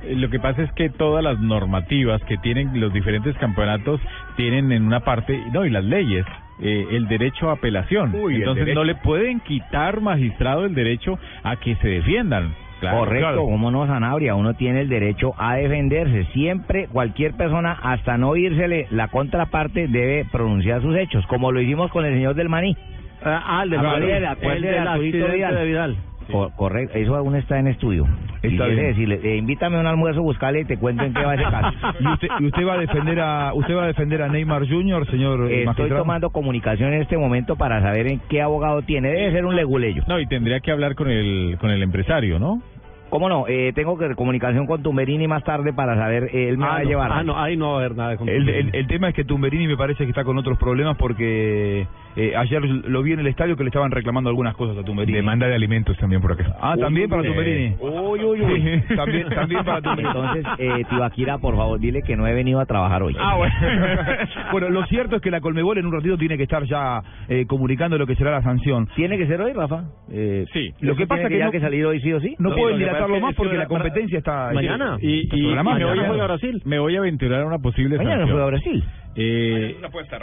[0.04, 4.00] Eh, Lo que pasa es que todas las normativas que tienen los diferentes campeonatos
[4.36, 6.26] tienen en una parte, no, y las leyes,
[6.60, 8.14] eh, el derecho a apelación.
[8.14, 8.80] Uy, Entonces derecho.
[8.80, 12.54] no le pueden quitar, magistrado, el derecho a que se defiendan.
[12.80, 13.44] Claro, Correcto, claro.
[13.44, 16.24] como no, Sanabria, uno tiene el derecho a defenderse.
[16.32, 21.90] Siempre, cualquier persona, hasta no írsele la contraparte, debe pronunciar sus hechos, como lo hicimos
[21.90, 22.76] con el señor del Maní.
[23.24, 25.54] Ah, el de acuérdese el de accidente Vidal.
[25.56, 25.96] de Vidal.
[26.32, 28.06] Co- correcto, eso aún está en estudio.
[28.42, 28.86] Está y quiere bien.
[28.88, 31.76] decirle, eh, invítame a un almuerzo, buscale y te cuento en qué va ese caso.
[32.00, 35.06] ¿Y usted, y usted va a defender a usted va a defender a Neymar Jr.,
[35.10, 36.02] señor Estoy magistrado?
[36.02, 39.08] tomando comunicación en este momento para saber en qué abogado tiene.
[39.10, 40.02] Debe ser un leguleyo.
[40.06, 42.62] No, y tendría que hablar con el, con el empresario, ¿no?
[43.10, 43.46] ¿Cómo no?
[43.48, 46.76] Eh, tengo que comunicación con Tumberini más tarde para saber, eh, él me va Ah,
[46.78, 47.10] a no, llevar.
[47.12, 49.24] ah, no, ahí no va a haber nada de El, el- el tema es que
[49.24, 53.26] Tumberini me parece que está con otros problemas porque eh, ayer lo vi en el
[53.28, 55.16] estadio que le estaban reclamando algunas cosas a Tumberini.
[55.18, 56.54] Demanda de alimentos también por acá.
[56.60, 57.76] Ah, también para Eh, Tumberini.
[57.80, 58.82] Uy, uy, uy.
[58.88, 60.08] Sí, también, también para Tumberini.
[60.08, 63.16] Entonces, eh, Tibaquira, por favor, dile que no he venido a trabajar hoy.
[63.18, 63.54] Ah, bueno.
[64.52, 67.46] bueno, lo cierto es que la Colmebol en un ratito tiene que estar ya eh,
[67.46, 68.88] comunicando lo que será la sanción.
[68.96, 69.84] ¿Tiene que ser hoy, Rafa?
[70.10, 70.74] Eh, Sí.
[70.80, 72.34] Lo que ¿eso pasa tiene que ya no- que salir hoy sí o sí?
[72.38, 74.50] No Sí, pueden lo que pasa dilatarlo es que más porque la competencia está...
[74.52, 74.96] Mañana.
[75.00, 76.62] Y, y, y me, voy a, juega Brasil.
[76.64, 78.30] me voy a aventurar a una posible Mañana sanción.
[78.30, 78.84] juega Brasil.
[79.20, 79.76] Eh,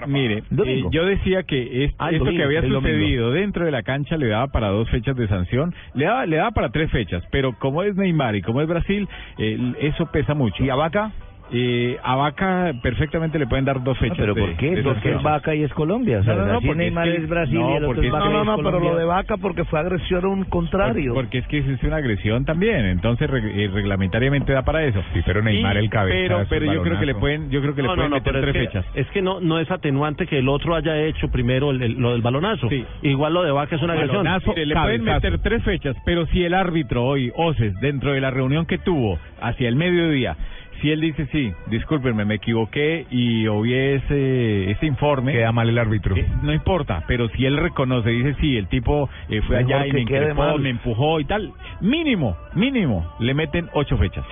[0.07, 0.87] mire, Domingo.
[0.87, 4.27] eh, yo decía que Ah, esto domingo, que había sucedido dentro de la cancha le
[4.27, 7.83] daba para dos fechas de sanción, le daba, le daba para tres fechas, pero como
[7.83, 9.07] es Neymar y como es Brasil,
[9.37, 10.63] eh, eso pesa mucho.
[10.63, 11.11] ¿Y a Vaca?
[11.51, 14.17] Eh, a Vaca perfectamente le pueden dar dos fechas.
[14.17, 14.81] pero de- ¿por qué?
[14.83, 15.21] Porque es.
[15.21, 16.19] Vaca y es Colombia.
[16.19, 17.77] O sea, No, no, no, así porque Neymar es es, que- Brasil no, y el
[17.77, 19.63] otro porque es es Vaca que- y No, es no, pero lo de Vaca porque
[19.65, 21.13] fue agresión a un contrario.
[21.13, 25.03] Porque es que es una agresión también, entonces re- eh, reglamentariamente da para eso.
[25.13, 27.75] Sí, pero Neymar Y- el cabezazo, Pero, pero yo creo que le pueden, yo creo
[27.75, 28.85] que le No, pueden no, no, meter tres es que, fechas.
[28.95, 32.13] es que no no es atenuante que el otro haya hecho primero el, el- lo
[32.13, 32.67] del balonazo.
[32.69, 32.83] Sí.
[33.03, 34.23] Igual lo de Vaca es una agresión.
[34.23, 38.21] Balonazo, Mire, le pueden meter tres fechas, pero si el árbitro hoy, Oces, dentro de
[38.21, 40.35] la reunión que tuvo hacia el mediodía,
[40.81, 45.31] si él dice, sí, discúlpenme, me equivoqué y obvié ese, ese informe.
[45.33, 46.15] Queda mal el árbitro.
[46.15, 49.87] eh, no importa, pero si él reconoce, dice, sí, el tipo eh, fue Mejor allá
[49.87, 54.25] y que me increpó, me empujó y tal, mínimo, mínimo, le meten ocho fechas.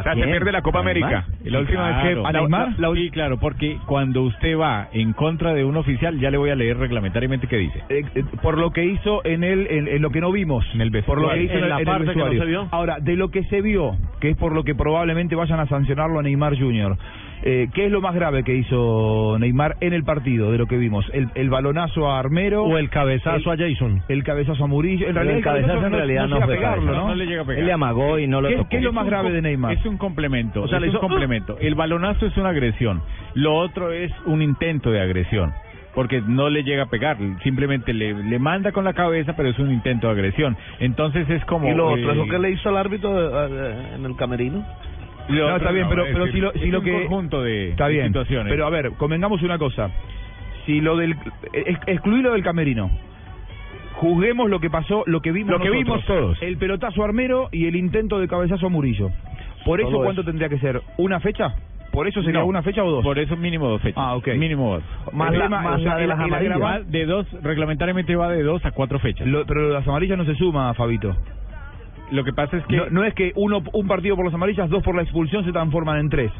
[0.00, 1.26] O sea, se pierde la Copa América.
[1.44, 2.20] Y la última vez que...
[2.20, 2.74] ¿A la- Neymar?
[2.78, 6.38] la- la- sí, claro, porque cuando usted va en contra de un oficial, ya le
[6.38, 7.82] voy a leer reglamentariamente qué dice.
[7.88, 10.80] Eh, eh, por lo que hizo en el en, en lo que no vimos En
[10.80, 11.42] el por lo que vestuario.
[11.44, 12.40] hizo en, En la en el parte que no vestuario.
[12.42, 12.68] se vio.
[12.70, 16.18] ahora de lo que se vio que es por lo que probablemente vayan a sancionarlo
[16.18, 16.96] a Neymar Jr.
[17.42, 20.76] Eh, ¿Qué es lo más grave que hizo Neymar en el partido de lo que
[20.76, 21.04] vimos?
[21.12, 22.64] ¿El, el balonazo a Armero?
[22.64, 24.02] O el cabezazo a Jason.
[24.08, 25.06] ¿El cabezazo a Murillo?
[25.08, 27.02] En realidad el cabezazo en realidad no llega a fue pegarlo, cabezazo.
[27.02, 27.08] ¿no?
[27.08, 27.60] No le llega a pegar.
[27.60, 28.68] Él le amagó y no lo ¿Qué- tocó.
[28.70, 29.72] qué es lo más un grave de Neymar?
[29.72, 30.62] Es un complemento.
[30.62, 31.56] O sea, es le un complemento.
[31.60, 33.02] El balonazo es una agresión.
[33.34, 35.52] Lo otro es un intento de agresión.
[35.94, 39.58] Porque no le llega a pegar, simplemente le, le manda con la cabeza, pero es
[39.58, 40.56] un intento de agresión.
[40.78, 41.66] Entonces es como.
[41.68, 44.64] y lo otro, eh, ¿eso que le hizo al árbitro eh, eh, en el camerino?
[45.28, 46.92] No, está bien, no, pero, pero decir, si lo, si es lo un que...
[46.92, 48.50] conjunto de, Está de bien, situaciones.
[48.50, 49.90] pero a ver, convengamos una cosa.
[50.66, 51.16] Si lo del...
[51.52, 52.90] ex- Excluí lo del camerino.
[53.94, 55.84] Juzguemos lo que pasó, lo que vimos Lo que nosotros.
[55.86, 56.42] vimos todos.
[56.42, 59.10] El pelotazo Armero y el intento de cabezazo a Murillo.
[59.64, 60.80] ¿Por eso Todo cuánto tendría que ser?
[60.98, 61.54] ¿Una fecha?
[61.90, 63.02] ¿Por eso sería No, una fecha o dos?
[63.02, 64.00] Por eso mínimo dos fechas.
[64.00, 64.28] Ah, ok.
[64.36, 64.84] Mínimo dos.
[65.12, 66.62] Más la, más o sea, la de las amarillas.
[66.62, 69.26] Va de dos, reglamentariamente va de dos a cuatro fechas.
[69.26, 71.16] Lo- pero las amarillas no se suma, Fabito.
[72.10, 72.76] Lo que pasa es que...
[72.76, 75.52] No, no es que uno un partido por las amarillas, dos por la expulsión se
[75.52, 76.32] transforman en tres.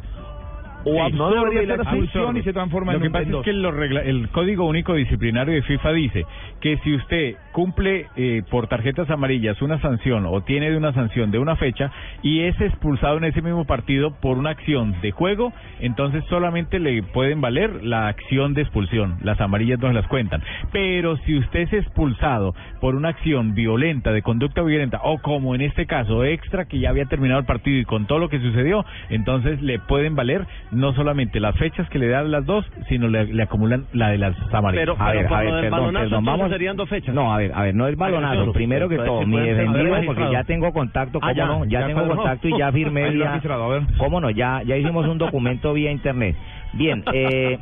[0.85, 3.31] O Sí, absorbe no la expulsión y se transforma Lo en que un pasa es
[3.31, 3.43] dos.
[3.43, 6.25] que lo regla- el Código Único Disciplinario de FIFA dice
[6.61, 11.29] que si usted cumple eh, por tarjetas amarillas una sanción o tiene de una sanción
[11.29, 11.91] de una fecha
[12.23, 17.03] y es expulsado en ese mismo partido por una acción de juego, entonces solamente le
[17.03, 19.17] pueden valer la acción de expulsión.
[19.23, 20.41] Las amarillas no se las cuentan.
[20.71, 25.59] Pero si usted es expulsado por una acción violenta, de conducta violenta, o como en
[25.59, 28.85] este caso extra que ya había terminado el partido y con todo lo que sucedió,
[29.09, 33.25] entonces le pueden valer no solamente las fechas que le dan las dos, sino le,
[33.25, 34.83] le acumulan la de las amarillas.
[34.83, 36.49] Pero, A pero ver, por a ver, perdón, perdón, vamos.
[36.49, 37.13] serían dos fechas.
[37.13, 38.51] No, a ver, a ver, no es balonazo.
[38.53, 41.87] Primero que todo, mi defendido, porque ya tengo contacto, Ah, cómo ya, no, ya, ya
[41.87, 43.81] tengo contacto y ya firmé Ahí lo vía- registrado, a ver.
[43.97, 44.29] ¿Cómo no?
[44.29, 46.35] Ya, ya hicimos un documento vía internet.
[46.73, 47.57] Bien, eh,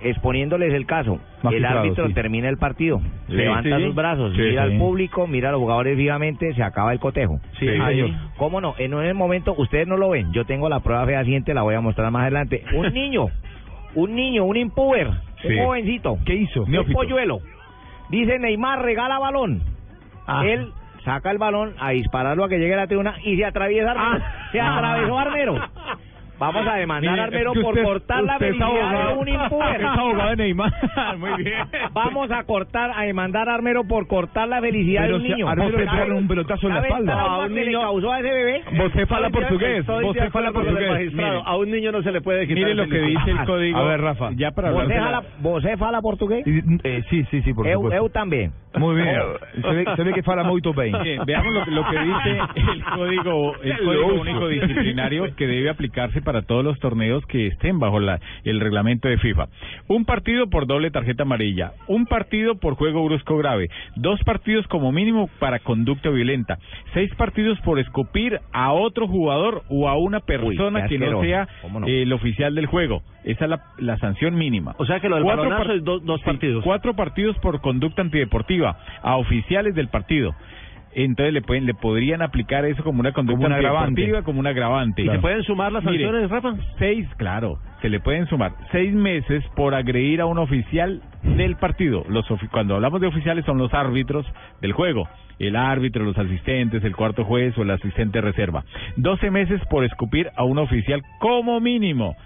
[0.00, 1.18] exponiéndoles el caso,
[1.50, 2.12] el árbitro sí.
[2.14, 3.84] termina el partido, Sí, levanta sí.
[3.84, 7.40] sus brazos, mira al público, mira a los jugadores vivamente, se acaba el cotejo.
[7.58, 8.10] Sí, señor.
[8.36, 8.74] ¿Cómo no?
[8.78, 11.80] En un momento, ustedes no lo ven, yo tengo la prueba fehaciente, la voy a
[11.80, 12.62] mostrar más adelante.
[12.74, 13.26] Un niño,
[13.94, 16.64] un niño, un impuber, un jovencito, ¿Qué hizo?
[16.64, 17.40] un polluelo.
[18.08, 19.62] Dice Neymar, regala balón.
[20.44, 20.72] Él
[21.04, 24.24] saca el balón a dispararlo a que llegue a la tribuna y se atraviesa Armero.
[24.52, 25.54] Se atravesó Armero.
[26.38, 29.14] Vamos a demandar Mire, a Armero es que por usted- cortar la usted felicidad de
[29.14, 29.80] un impuber.
[29.80, 30.72] Es abogado de Neymar.
[31.18, 31.58] Muy bien.
[31.92, 35.34] Vamos a cortar, a demandar a Armero por cortar la felicidad Pero de un si
[35.34, 35.48] niño.
[35.48, 37.20] Armero le ¿Sabe- pegaron un pelotazo en la espalda.
[37.20, 38.62] A un niño- causó a ese bebé?
[38.72, 39.86] Você fala portugués.
[39.86, 40.90] Você fala portugués.
[40.90, 41.32] magistrado.
[41.38, 41.42] Mire.
[41.46, 43.78] A un niño no se le puede quitar Mire lo el que dice el código.
[43.78, 44.30] A ver, Rafa.
[44.36, 44.82] Ya para hablar
[45.40, 46.44] ¿Vos de fala, portugués?
[46.46, 47.96] Eh, sí, sí, sí, por Eu, supuesto.
[48.04, 48.52] eu también.
[48.76, 49.16] Muy bien.
[49.62, 50.60] Se ve, se ve que fala muy.
[51.02, 52.40] Bien, veamos lo, que- lo que dice
[52.72, 57.78] el código el código único disciplinario que debe aplicarse para todos los torneos que estén
[57.78, 59.46] bajo la, el reglamento de FIFA.
[59.88, 64.92] Un partido por doble tarjeta amarilla, un partido por juego brusco grave, dos partidos como
[64.92, 66.58] mínimo para conducta violenta,
[66.92, 71.48] seis partidos por escupir a otro jugador o a una persona que no sea
[71.86, 73.02] eh, el oficial del juego.
[73.24, 74.74] Esa es la, la sanción mínima.
[74.78, 76.64] O sea que lo del Cuatro par- es do- dos Sí, partidos.
[76.64, 80.34] Cuatro partidos por conducta antideportiva a oficiales del partido.
[80.98, 83.88] Entonces le pueden le podrían aplicar eso como una conducta Como un agravante.
[83.88, 85.02] antideportiva, como un agravante.
[85.02, 86.54] ¿Y se pueden sumar las Mire, sanciones, Rafa?
[86.78, 92.02] Seis, claro, se le pueden sumar seis meses por agredir a un oficial del partido.
[92.08, 94.24] Los ofi- cuando hablamos de oficiales son los árbitros
[94.62, 95.06] del juego.
[95.38, 98.64] El árbitro, los asistentes, el cuarto juez o el asistente de reserva.
[98.96, 102.16] 12 meses por escupir a un oficial como mínimo.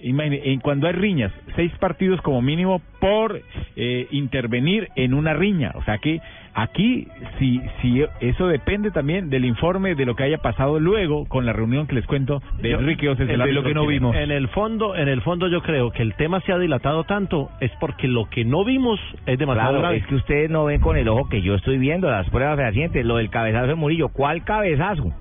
[0.00, 3.40] Imagine, en cuando hay riñas, seis partidos como mínimo por
[3.76, 5.72] eh, intervenir en una riña.
[5.74, 6.20] O sea que
[6.54, 11.44] aquí, si, si eso depende también del informe de lo que haya pasado luego con
[11.46, 14.14] la reunión que les cuento de Yo- Enrique Oces, el de lo que no vimos.
[14.16, 17.50] En el fondo, en el fondo yo creo que el tema se ha dilatado tanto
[17.60, 19.96] es porque lo que no vimos es demasiado Claro, grave.
[19.98, 23.04] es que ustedes no ven con el ojo que yo estoy viendo las pruebas fehacientes,
[23.04, 24.08] lo del cabezazo de Murillo.
[24.10, 25.12] ¿Cuál cabezazo?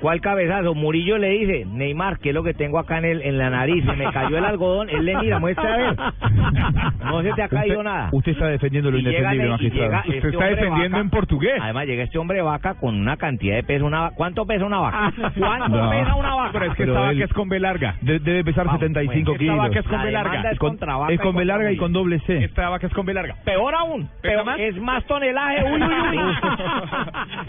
[0.00, 0.74] ¿Cuál cabezazo?
[0.74, 3.84] Murillo le dice, Neymar, ¿qué es lo que tengo acá en, el, en la nariz?
[3.84, 4.88] Se me cayó el algodón.
[4.90, 5.96] Él le mira, muestra a ver.
[7.04, 8.08] No se te ha caído Usted- nada.
[8.12, 9.90] Usted está defendiendo lo indefendible, magistrado.
[10.04, 11.10] llega este hombre vaca.
[11.10, 11.54] portugués.
[11.60, 13.86] Además llega este hombre vaca con una cantidad de peso.
[13.86, 15.12] Una, ¿Cuánto pesa una vaca?
[15.38, 15.90] ¿Cuánto No.
[15.90, 16.50] pesa una vaca?
[16.52, 17.94] Pero es que esta vaca es con B larga.
[18.02, 19.58] De- debe pesar 75 pues, esta kilos.
[19.58, 20.50] vaca es con B larga.
[20.50, 20.74] es con,
[21.10, 22.44] es con y B larga y con doble C.
[22.44, 23.36] Esta vaca es con B larga.
[23.44, 24.08] Peor aún.
[24.20, 24.58] ¿Pesa peor- más?
[24.60, 25.64] Es más tonelaje.
[25.64, 26.34] Uy, uy, uy.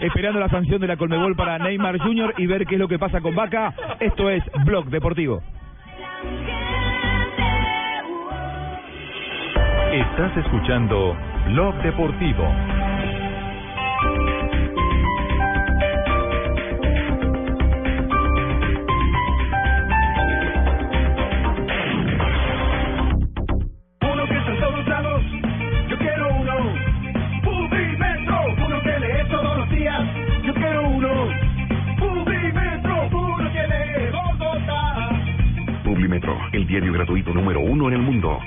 [0.00, 2.34] Esperando la sanción de la Colmebol para Neymar Jr.
[2.38, 3.74] y ver qué es lo que pasa con Vaca.
[4.00, 5.42] Esto es Blog Deportivo.
[9.92, 11.16] Estás escuchando
[11.48, 12.44] Blog Deportivo.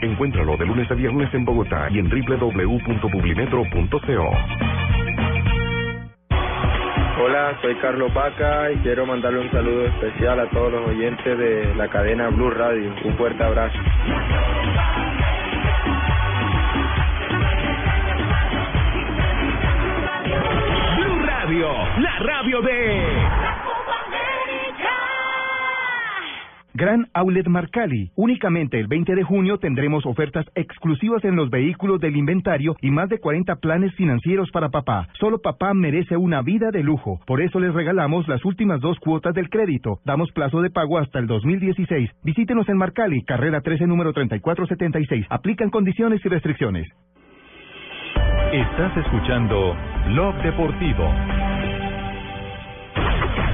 [0.01, 4.31] Encuéntralo de lunes a viernes en Bogotá y en www.publimetro.co.
[7.23, 11.75] Hola, soy Carlos Vaca y quiero mandarle un saludo especial a todos los oyentes de
[11.75, 12.95] la cadena Blue Radio.
[13.03, 13.77] Un fuerte abrazo.
[20.97, 23.50] Blue Radio, la radio de.
[26.81, 28.09] Gran Outlet Marcali.
[28.15, 33.07] Únicamente el 20 de junio tendremos ofertas exclusivas en los vehículos del inventario y más
[33.07, 35.07] de 40 planes financieros para papá.
[35.19, 37.19] Solo papá merece una vida de lujo.
[37.27, 39.99] Por eso les regalamos las últimas dos cuotas del crédito.
[40.05, 42.09] Damos plazo de pago hasta el 2016.
[42.23, 45.27] Visítenos en Marcali, carrera 13, número 3476.
[45.29, 46.87] Aplican condiciones y restricciones.
[48.53, 51.80] Estás escuchando Blog Deportivo.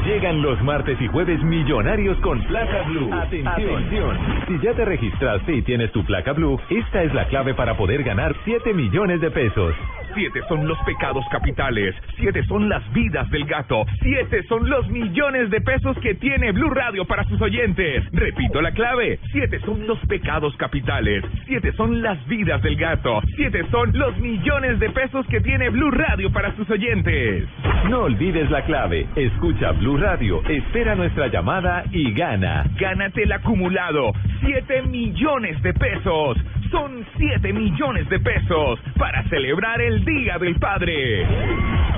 [0.07, 3.13] Llegan los martes y jueves millonarios con placa blue.
[3.13, 4.17] Atención.
[4.47, 8.03] Si ya te registraste y tienes tu placa blue, esta es la clave para poder
[8.03, 9.75] ganar 7 millones de pesos.
[10.17, 15.51] Siete son los pecados capitales, siete son las vidas del gato, siete son los millones
[15.51, 18.03] de pesos que tiene Blue Radio para sus oyentes.
[18.13, 23.63] Repito la clave, siete son los pecados capitales, siete son las vidas del gato, siete
[23.69, 27.47] son los millones de pesos que tiene Blue Radio para sus oyentes.
[27.87, 29.05] No olvides la clave.
[29.15, 32.65] Escucha Blue Radio, espera nuestra llamada y gana.
[32.79, 36.37] Gánate el acumulado, 7 millones de pesos.
[36.71, 41.25] Son 7 millones de pesos para celebrar el Día del Padre.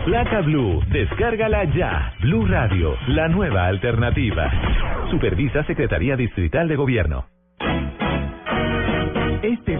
[0.05, 2.13] Placa Blue, descárgala ya.
[2.21, 4.51] Blue Radio, la nueva alternativa.
[5.10, 7.38] Supervisa Secretaría Distrital de Gobierno.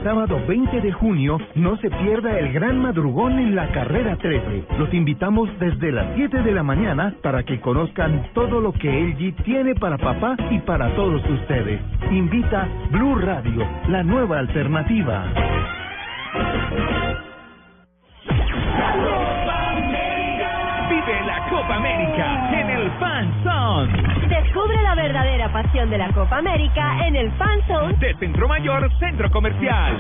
[0.04, 4.66] Sábado 20 de junio no se pierda el gran madrugón en la carrera 13.
[4.78, 9.44] Los invitamos desde las 7 de la mañana para que conozcan todo lo que LG
[9.44, 11.82] tiene para papá y para todos ustedes.
[12.12, 15.26] Invita Blue Radio, la nueva alternativa.
[20.90, 22.49] Vive la Copa América en el Fan Zone
[24.60, 28.92] Descubre la verdadera pasión de la Copa América en el Fan Zone de Centro Mayor
[29.00, 29.96] Centro Comercial.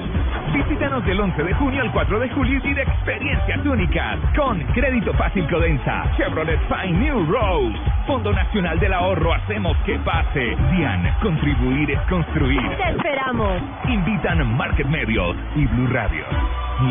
[0.52, 5.14] Visítanos del 11 de junio al 4 de julio y vive experiencias únicas con Crédito
[5.14, 10.58] Fácil Codensa, Chevrolet Fine New Rose, Fondo Nacional del Ahorro Hacemos que pase.
[10.74, 12.62] DIAN, contribuir es construir.
[12.76, 13.62] Te esperamos.
[13.88, 16.26] Invitan Market Medios y Blue Radio,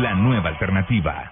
[0.01, 1.31] la nueva alternativa.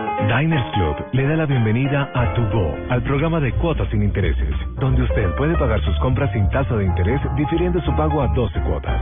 [0.27, 4.53] Diners Club le da la bienvenida a Tu Go, al programa de cuotas sin intereses,
[4.79, 8.61] donde usted puede pagar sus compras sin tasa de interés difiriendo su pago a 12
[8.61, 9.01] cuotas.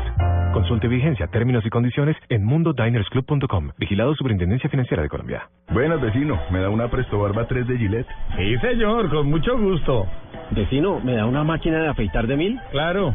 [0.53, 3.71] Consulte vigencia, términos y condiciones en mundodinersclub.com.
[3.77, 5.49] Vigilado Superintendencia Financiera de Colombia.
[5.71, 6.39] Buenas, vecino.
[6.51, 8.07] ¿Me da una Presto Barba 3 de Gillette?
[8.35, 10.07] Sí, señor, con mucho gusto.
[10.51, 12.59] Vecino, ¿me da una máquina de afeitar de mil?
[12.71, 13.13] Claro.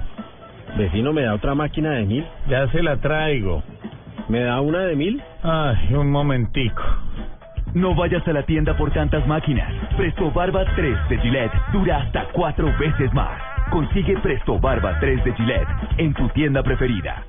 [0.77, 2.27] Vecino, ¿me da otra máquina de mil?
[2.49, 3.63] Ya se la traigo.
[4.29, 5.23] ¿Me da una de mil?
[5.43, 6.83] Ay, un momentico.
[7.75, 9.69] No vayas a la tienda por tantas máquinas.
[9.97, 13.37] Presto Barba 3 de Gillette dura hasta cuatro veces más.
[13.69, 17.25] Consigue Presto Barba 3 de Gillette en tu tienda preferida.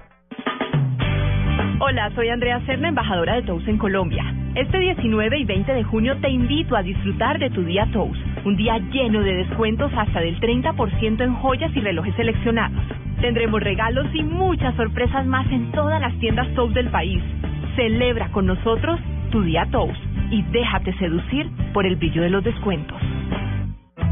[1.80, 4.24] Hola, soy Andrea Serna, embajadora de Tous en Colombia.
[4.54, 8.56] Este 19 y 20 de junio te invito a disfrutar de tu día Tous, un
[8.56, 12.86] día lleno de descuentos hasta del 30% en joyas y relojes seleccionados.
[13.20, 17.24] Tendremos regalos y muchas sorpresas más en todas las tiendas Toast del país.
[17.76, 19.00] Celebra con nosotros
[19.32, 23.00] tu día Toast y déjate seducir por el brillo de los descuentos.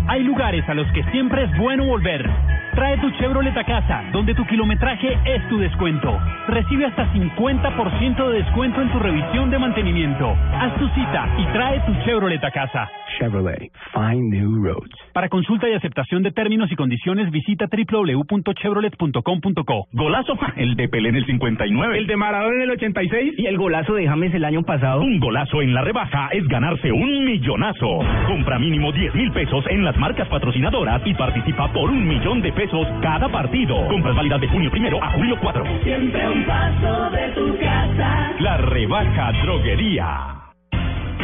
[0.07, 2.29] Hay lugares a los que siempre es bueno volver.
[2.75, 6.19] Trae tu Chevrolet a casa, donde tu kilometraje es tu descuento.
[6.47, 10.35] Recibe hasta 50% de descuento en tu revisión de mantenimiento.
[10.53, 12.89] Haz tu cita y trae tu Chevrolet a casa.
[13.19, 14.89] Chevrolet, find new roads.
[15.13, 19.87] Para consulta y aceptación de términos y condiciones, visita www.chevrolet.com.co.
[19.91, 21.95] Golazo, el de Pelé en el 59.
[21.95, 23.35] El de Maradona en el 86.
[23.37, 25.01] Y el golazo de James el año pasado.
[25.01, 27.99] Un golazo en la rebaja es ganarse un millonazo.
[28.25, 32.51] Compra mínimo 10 mil pesos en las marcas patrocinadoras y participa por un millón de
[32.51, 32.62] pesos
[33.01, 33.75] cada partido.
[33.87, 35.63] Compras válidas de junio primero a julio 4.
[35.83, 38.31] Siempre un paso de tu casa.
[38.39, 40.43] La rebaja droguería.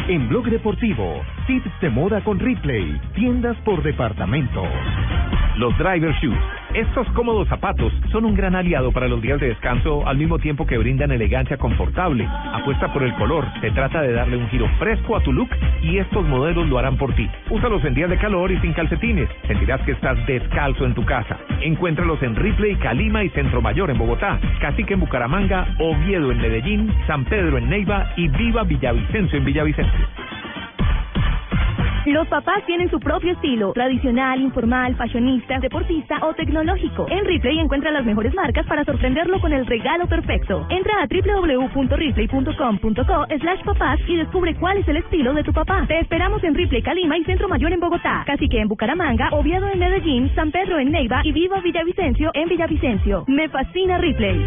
[0.08, 4.64] En Blog Deportivo, tips de moda con Ripley, tiendas por departamento.
[5.56, 6.38] Los Driver Shoes.
[6.74, 10.66] Estos cómodos zapatos son un gran aliado para los días de descanso al mismo tiempo
[10.68, 12.28] que brindan elegancia confortable.
[12.52, 15.48] Apuesta por el color, se trata de darle un giro fresco a tu look
[15.82, 17.28] y estos modelos lo harán por ti.
[17.50, 19.28] Úsalos en días de calor y sin calcetines.
[19.48, 21.38] Sentirás que estás descalzo en tu casa.
[21.60, 26.94] Encuéntralos en Ripley, Calima y Centro Mayor en Bogotá, Cacique en Bucaramanga, Oviedo en Medellín,
[27.08, 30.19] San Pedro en Neiva y Viva Villavicencio en Villavicencio.
[32.06, 37.04] Los papás tienen su propio estilo, tradicional, informal, fashionista, deportista o tecnológico.
[37.10, 40.66] En Ripley encuentra las mejores marcas para sorprenderlo con el regalo perfecto.
[40.70, 45.84] Entra a www.ripley.com.co slash papás y descubre cuál es el estilo de tu papá.
[45.86, 49.78] Te esperamos en Ripley, Calima y Centro Mayor en Bogotá, Cacique en Bucaramanga, Oviedo en
[49.78, 53.24] Medellín, San Pedro en Neiva y Viva Villavicencio en Villavicencio.
[53.28, 54.42] Me fascina Ripley.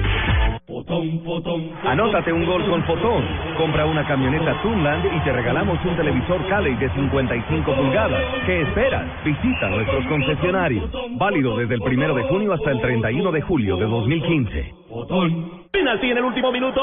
[1.85, 3.23] Anótate un gol con Fotón.
[3.57, 8.23] Compra una camioneta Tunland y te regalamos un televisor Cali de 55 pulgadas.
[8.45, 9.05] ¿Qué esperas?
[9.23, 10.89] Visita nuestros concesionarios.
[11.11, 14.73] Válido desde el primero de junio hasta el 31 de julio de 2015.
[15.71, 16.81] Penalti en el último minuto.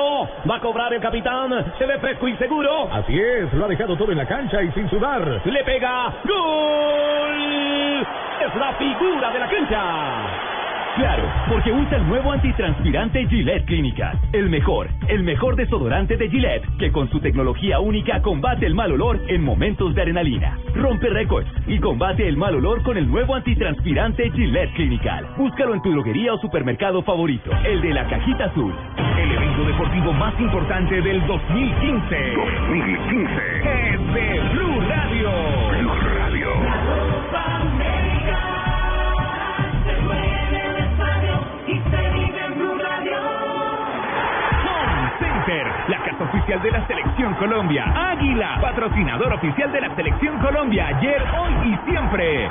[0.49, 1.51] Va a cobrar el capitán.
[1.79, 2.93] Se ve fresco y seguro.
[2.93, 5.43] Así es, lo ha dejado todo en la cancha y sin sudar.
[5.45, 6.15] Le pega.
[6.25, 8.07] ¡Gol!
[8.41, 10.50] Es la figura de la cancha.
[11.01, 14.21] Claro, porque usa el nuevo antitranspirante Gillette Clinical.
[14.35, 18.93] El mejor, el mejor desodorante de Gillette, que con su tecnología única combate el mal
[18.93, 20.59] olor en momentos de adrenalina.
[20.75, 25.27] Rompe récords y combate el mal olor con el nuevo antitranspirante Gillette Clinical.
[25.39, 28.75] Búscalo en tu droguería o supermercado favorito, el de la cajita azul.
[29.19, 32.17] El evento deportivo más importante del 2015.
[32.67, 33.33] 2015.
[33.65, 35.31] Es de Blue Radio.
[35.79, 36.10] Blue Radio.
[46.59, 47.85] De la Selección Colombia.
[47.95, 50.89] Águila, patrocinador oficial de la Selección Colombia.
[50.89, 52.51] Ayer, hoy y siempre.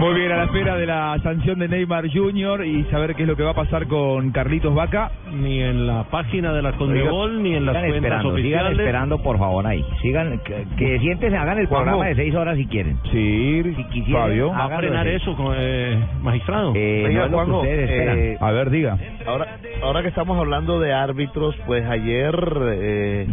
[0.00, 2.64] Muy bien, a la espera de la sanción de Neymar Jr.
[2.64, 5.10] y saber qué es lo que va a pasar con Carlitos Vaca.
[5.30, 9.22] Ni en la página de la Conmebol, ni en las Sigan cuentas esperando, sigan esperando,
[9.22, 9.84] por favor, ahí.
[10.00, 11.84] Sigan, que, que siéntense, hagan el Juanjo.
[11.84, 12.98] programa de seis horas si quieren.
[13.12, 14.50] Sí, si quisieran, Fabio.
[14.50, 16.72] ¿Va a frenar eso, con, eh, magistrado?
[16.74, 18.18] Eh, no esperan.
[18.18, 18.96] eh, A ver, diga.
[19.26, 22.34] Ahora, ahora que estamos hablando de árbitros, pues ayer
[22.72, 23.28] eh,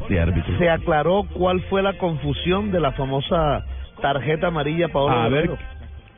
[0.57, 3.63] se aclaró cuál fue la confusión de la famosa
[4.01, 5.49] tarjeta amarilla Paolo A ver.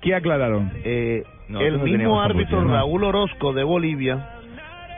[0.01, 0.71] ¿Qué aclararon?
[0.83, 2.63] Eh, No, el mismo árbitro.
[2.63, 4.38] Raúl Orozco de Bolivia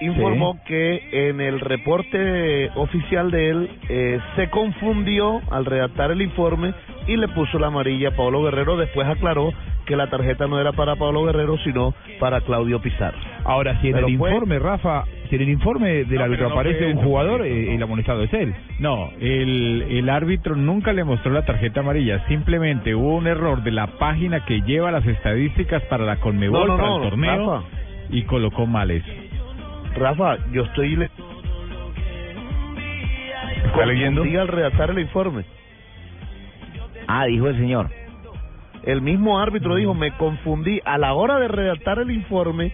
[0.02, 6.74] informó que en el reporte oficial de él eh, se confundió al redactar el informe
[7.08, 8.78] y le puso la amarilla a Pablo Guerrero.
[8.78, 9.52] Después aclaró
[9.86, 13.18] que la tarjeta no era para Pablo Guerrero, sino para Claudio Pizarro.
[13.44, 16.48] Ahora, si en Pero el fue- informe, Rafa, si en el informe del No, árbitro
[16.50, 18.54] no aparece un jugador, eh, el amonestado es él.
[18.80, 23.72] No, el, el árbitro nunca le mostró la tarjeta amarilla, simplemente hubo un error de
[23.72, 27.52] la página que lleva las estadísticas para la Conmebol, No, no, para no, el torneo,
[27.56, 27.68] Rafa.
[28.12, 29.12] y colocó mal eso.
[29.96, 31.10] Rafa, yo estoy le-
[33.66, 34.22] ¿Está leyendo?
[34.22, 35.46] Confundí al redactar el informe.
[37.08, 37.90] Ah, dijo el señor.
[38.84, 40.82] El mismo árbitro dijo, me confundí.
[40.86, 42.74] A la hora de redactar el informe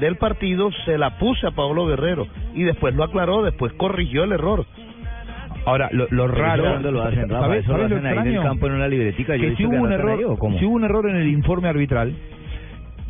[0.00, 2.26] del partido, se la puse a Pablo Guerrero.
[2.54, 4.66] Y después lo aclaró, después corrigió el error.
[5.66, 6.62] Ahora, lo, lo raro...
[6.62, 7.46] eso ¿cuándo lo hacen, Rafa?
[7.46, 9.36] ¿sabes- ¿Eso lo hacen ahí en el campo en una libretica?
[9.36, 10.58] Yo Que si que hubo un error, ahí, ¿o cómo?
[10.58, 12.14] si hubo un error en el informe arbitral,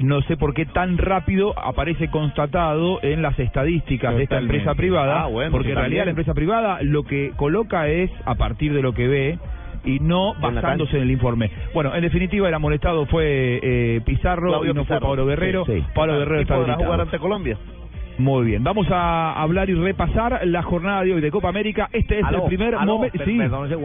[0.01, 5.23] no sé por qué tan rápido aparece constatado en las estadísticas de esta empresa privada,
[5.23, 8.83] Ah, bueno, porque en realidad la empresa privada lo que coloca es a partir de
[8.83, 9.39] lo que ve
[9.85, 11.51] y no basándose en el informe.
[11.75, 15.01] Bueno, en definitiva el amonestado fue eh, Pizarro Claudio y no Pizarro.
[15.01, 15.65] fue Pablo Guerrero.
[15.67, 15.85] Sí, sí.
[15.95, 16.19] Pablo.
[16.19, 17.59] Guerrero ¿Y está podrá jugar ante Colombia?
[18.19, 21.89] Muy bien, vamos a hablar y repasar la jornada de hoy de Copa América.
[21.93, 23.25] Este es Aló, el primer momento.
[23.25, 23.39] Sí.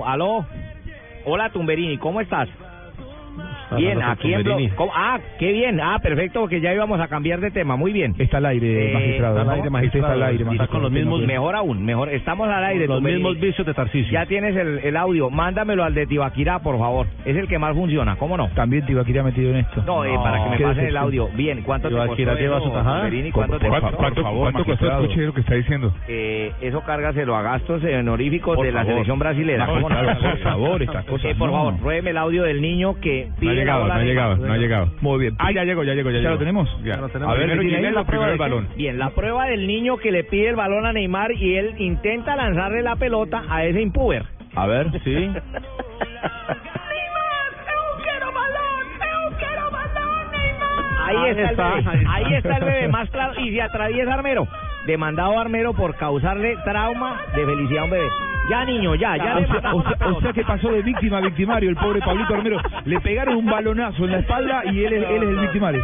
[0.05, 0.45] Aló.
[1.25, 2.49] Hola, Tumberini, ¿cómo estás?
[3.77, 4.43] Bien, aquí en.
[4.43, 4.91] Blog- ¿Cómo?
[4.95, 5.79] Ah, qué bien.
[5.81, 7.75] Ah, perfecto, porque ya íbamos a cambiar de tema.
[7.75, 8.15] Muy bien.
[8.17, 9.37] está al aire, Eh, magistrado.
[9.39, 10.05] está al aire, Este magistrado.
[10.07, 10.71] Está al aire, magistrado.
[10.71, 12.09] con los mismos, mejor aún, mejor.
[12.09, 12.87] Estamos al aire.
[12.87, 14.11] Los mismos vicios de Tarcisio.
[14.11, 15.29] Ya tienes el, el audio.
[15.29, 17.07] Mándamelo al de Tibaquirá, por favor.
[17.25, 18.49] Es el que más funciona, ¿cómo no?
[18.49, 19.83] También Tibaquirá metido en esto.
[19.85, 21.29] No, eh, para que me pasen el audio.
[21.35, 22.95] Bien, ¿cuánto te Tibaquirá costó lleva eso, su tajada.
[23.01, 23.31] Tumberini?
[23.31, 23.97] Por- ¿Cuánto te por costó?
[23.97, 25.01] favor, por favor, ¿Cuánto costó?
[25.01, 25.93] Escuche lo que está diciendo.
[26.07, 29.65] Eh, eso cárgaselo a gastos honoríficos de la selección brasilera.
[29.65, 29.91] por
[30.39, 34.03] favor, estas cosas por favor, pruébeme el audio del niño que pide llegado, no ha
[34.03, 34.91] llegado, no ha llegado.
[35.01, 35.35] Muy bien.
[35.39, 36.33] Ah, ya llegó, ya llegó, ya, ¿Ya llegó.
[36.33, 36.83] lo tenemos?
[36.83, 36.97] Ya.
[36.97, 37.37] lo A tenemos.
[37.37, 38.67] ver, Primero la prueba del de balón.
[38.75, 42.35] Bien, la prueba del niño que le pide el balón a Neymar y él intenta
[42.35, 44.23] lanzarle la pelota a ese impuber.
[44.55, 45.31] A ver, sí.
[51.07, 54.47] Ahí está, el bebé, ahí está el bebé, más claro, y se atraviesa Armero,
[54.87, 58.07] demandado a Armero por causarle trauma de felicidad a un bebé.
[58.49, 61.17] Ya niño, ya, ya o, le sea, o, sea, o sea que pasó de víctima
[61.17, 62.57] a victimario el pobre Pablito Armero.
[62.85, 65.81] Le pegaron un balonazo en la espalda y él es, él es el victimario.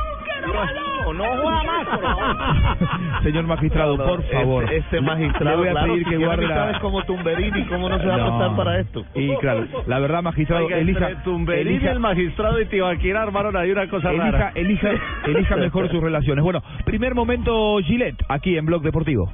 [1.06, 2.38] No, no juega más, por favor.
[3.24, 4.64] Señor magistrado, por favor.
[4.66, 6.80] Este, este magistrado, Le voy a claro, pedir si que guarde la...
[6.80, 8.26] como Tumberini, ¿cómo no se va a No.
[8.38, 9.06] prestar para esto?
[9.16, 11.10] Y claro, la verdad, magistrado, Oiga, elija...
[11.10, 14.52] entre Tumberini, elija- el magistrado y Tibaquira armaron ahí una cosa elija, rara.
[14.56, 14.90] elija,
[15.26, 16.44] elija mejor sus relaciones.
[16.44, 19.32] Bueno, primer momento Gillette, aquí en Blog Deportivo.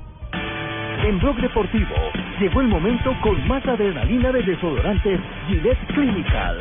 [1.07, 1.95] En Blog Deportivo
[2.37, 6.59] llegó el momento con más adrenalina de desodorantes Gillette Clinical.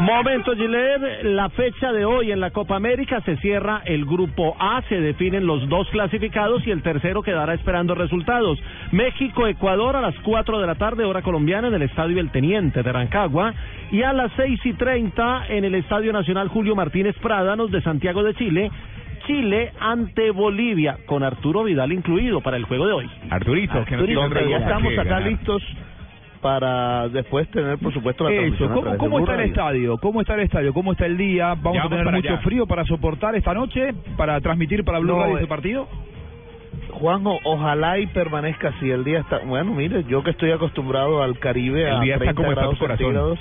[0.00, 4.80] Momento Gillette, la fecha de hoy en la Copa América se cierra el grupo A,
[4.88, 8.58] se definen los dos clasificados y el tercero quedará esperando resultados.
[8.92, 12.92] México-Ecuador a las 4 de la tarde, hora colombiana, en el Estadio El Teniente de
[12.92, 13.52] Rancagua
[13.92, 18.22] y a las 6 y 30 en el Estadio Nacional Julio Martínez Prádanos de Santiago
[18.22, 18.70] de Chile.
[19.30, 23.10] Chile ante Bolivia, con Arturo Vidal incluido para el juego de hoy.
[23.30, 25.28] Arturito, que no tiene Donde otra ya estamos que acá ganar.
[25.30, 25.62] listos
[26.40, 29.98] para después tener, por supuesto, la Eso, ¿cómo, cómo está el estadio?
[29.98, 30.72] ¿Cómo está el estadio?
[30.72, 31.48] ¿Cómo está el día?
[31.54, 32.38] ¿Vamos Ya a tener mucho allá.
[32.38, 33.92] frío para soportar esta noche?
[34.16, 35.86] ¿Para transmitir para Blue No, Radio eh, ese partido?
[36.92, 38.90] Juanjo, ojalá y permanezca así.
[38.90, 42.32] El día está, bueno, mire, yo que estoy acostumbrado al Caribe El a día está
[42.32, 42.98] 30 como está tu grados corazón.
[43.06, 43.38] centígrados,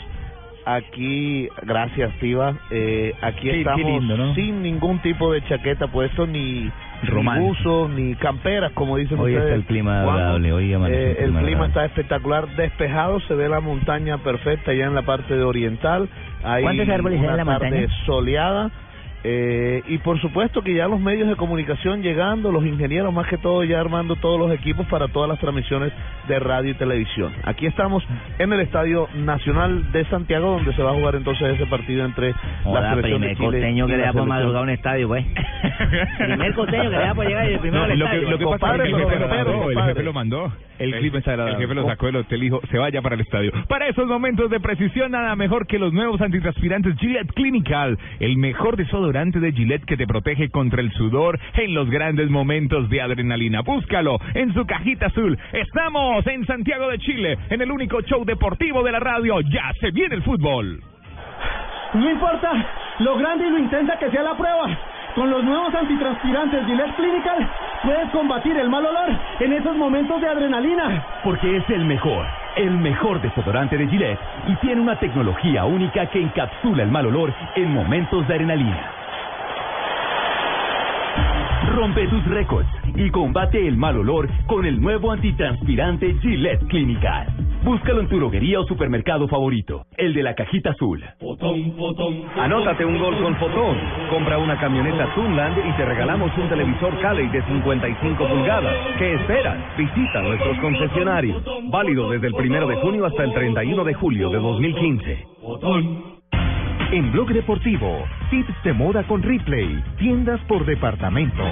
[0.76, 4.36] aquí, gracias, Tiva, eh, aquí Qué- qué estamos lindo, ¿no?
[4.36, 6.70] sin ningún tipo de chaqueta puesto, ni,
[7.04, 9.44] ni buzos, ni camperas, como dicen Hoy ustedes.
[9.52, 14.18] está el clima agradable, hoy Eh, el clima está espectacular, despejado, se ve la montaña
[14.20, 16.10] perfecta ya en la parte de oriental.
[16.44, 17.88] Hay ¿Cuántos árboles hay en la montaña?
[18.06, 18.72] soleada.
[19.24, 23.38] Eh, y por supuesto que ya los medios de comunicación llegando, los ingenieros más que
[23.38, 25.92] todo ya armando todos los equipos para todas las transmisiones
[26.28, 27.34] de radio y televisión.
[27.44, 28.04] Aquí estamos
[28.38, 32.30] en el Estadio Nacional de Santiago donde se va a jugar entonces ese partido entre
[32.32, 34.70] la Hola, selección de primer Chile costeño que le la da por selección- madrugar un
[34.70, 35.26] estadio, pues.
[36.18, 38.38] primer costeño que le da por llegar y el primero No, al lo que, lo
[38.38, 40.54] que pasa es Compadre, que el jefe, lo mandó, el jefe lo mandó.
[40.80, 40.94] El
[41.58, 43.52] jefe lo sacó del hotel y dijo, se vaya para el estadio.
[43.68, 47.98] Para esos momentos de precisión, nada mejor que los nuevos antitranspirantes Gillette Clinical.
[48.22, 48.78] El mejor
[49.12, 53.62] de Gillette que te protege contra el sudor en los grandes momentos de adrenalina.
[53.62, 55.36] Búscalo en su cajita azul.
[55.52, 59.42] Estamos en Santiago de Chile, en el único show deportivo de la radio.
[59.42, 60.80] Ya se viene el fútbol.
[61.96, 62.52] No importa
[63.00, 64.78] lo grande y lo intensa que sea la prueba.
[65.16, 67.50] Con los nuevos antitranspirantes Gillette Clinical
[67.84, 71.04] puedes combatir el mal olor en esos momentos de adrenalina.
[71.24, 72.28] Porque es el mejor,
[72.60, 77.34] el mejor desodorante de Gillette y tiene una tecnología única que encapsula el mal olor
[77.56, 79.09] en momentos de adrenalina.
[81.68, 87.28] Rompe tus récords y combate el mal olor con el nuevo antitranspirante Gillette Clinical.
[87.64, 91.04] Búscalo en tu droguería o supermercado favorito, el de la cajita azul.
[92.38, 93.78] Anótate un gol con Fotón.
[94.10, 98.76] Compra una camioneta Tunland y te regalamos un televisor Cali de 55 pulgadas.
[98.98, 99.58] ¿Qué esperas?
[99.78, 101.44] Visita nuestros concesionarios.
[101.70, 105.28] Válido desde el primero de junio hasta el 31 de julio de 2015.
[106.92, 111.44] En Blog Deportivo, tips de moda con Ripley, tiendas por departamento.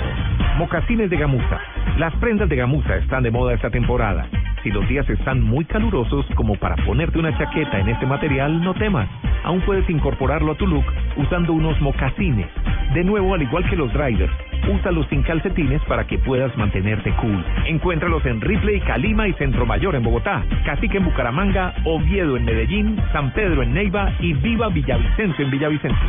[0.58, 1.62] Mocasines de gamuza.
[2.00, 4.28] Las prendas de gamuza están de moda esta temporada.
[4.64, 8.74] Si los días están muy calurosos como para ponerte una chaqueta en este material, no
[8.74, 9.10] temas.
[9.44, 10.86] Aún puedes incorporarlo a tu look
[11.16, 12.48] usando unos mocasines.
[12.94, 14.34] De nuevo, al igual que los drivers,
[14.68, 17.44] Úsalos sin calcetines para que puedas mantenerte cool.
[17.66, 22.98] Encuéntralos en Ripley, Calima y Centro Mayor en Bogotá, Cacique en Bucaramanga, Oviedo en Medellín,
[23.14, 26.08] San Pedro en Neiva y Viva Villavicencio en Villavicencio.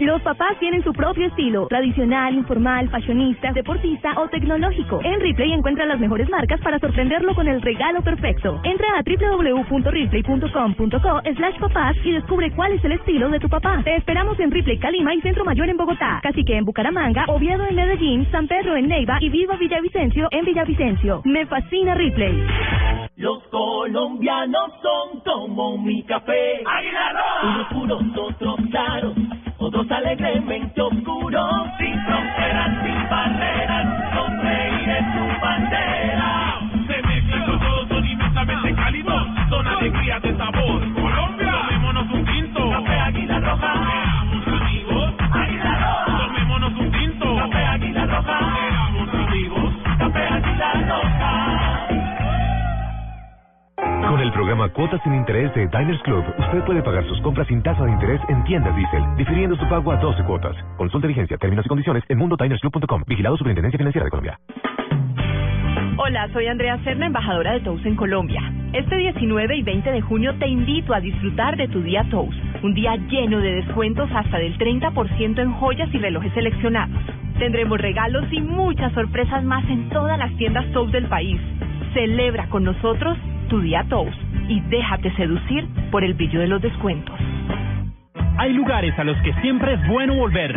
[0.00, 5.00] Los papás tienen su propio estilo, tradicional, informal, fashionista, deportista o tecnológico.
[5.02, 8.60] En Ripley encuentra las mejores marcas para sorprenderlo con el regalo perfecto.
[8.64, 13.80] Entra a www.ripley.com.co slash papás y descubre cuál es el estilo de tu papá.
[13.84, 17.74] Te esperamos en Ripley, Calima y Centro Mayor en Bogotá, Cacique en Bucaramanga, Oviedo en
[17.74, 21.22] Medellín, San Pedro en Neiva y Viva Villavicencio en Villavicencio.
[21.24, 22.44] Me fascina Ripley.
[23.16, 26.62] Los colombianos son como mi café.
[27.42, 29.14] Unos puros, otros claros,
[29.80, 31.68] otros alegremente oscuros.
[54.08, 57.60] Con el programa Cuotas sin Interés de Diners Club, usted puede pagar sus compras sin
[57.60, 60.54] tasa de interés en tiendas Diesel, difiriendo su pago a 12 cuotas.
[60.76, 63.02] Consulta vigencia, términos y condiciones en mundodinersclub.com.
[63.04, 64.38] Vigilado Superintendencia Financiera de Colombia.
[65.98, 68.40] Hola, soy Andrea Serna, embajadora de Tous en Colombia.
[68.72, 72.74] Este 19 y 20 de junio te invito a disfrutar de tu día Tous, un
[72.74, 77.02] día lleno de descuentos hasta del 30% en joyas y relojes seleccionados.
[77.40, 81.40] Tendremos regalos y muchas sorpresas más en todas las tiendas Tous del país.
[81.92, 84.14] Celebra con nosotros tu día Tous
[84.48, 87.14] y déjate seducir por el brillo de los descuentos.
[88.38, 90.54] Hay lugares a los que siempre es bueno volver.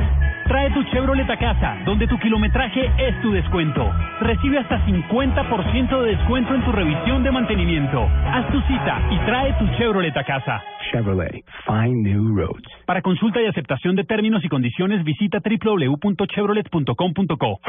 [0.48, 3.88] Trae tu Chevrolet a casa, donde tu kilometraje es tu descuento.
[4.20, 8.10] Recibe hasta 50% de descuento en tu revisión de mantenimiento.
[8.26, 10.64] Haz tu cita y trae tu Chevrolet a casa.
[10.92, 12.68] Chevrolet, find new roads.
[12.86, 17.60] Para consulta y aceptación de términos y condiciones, visita www.chevrolet.com.co.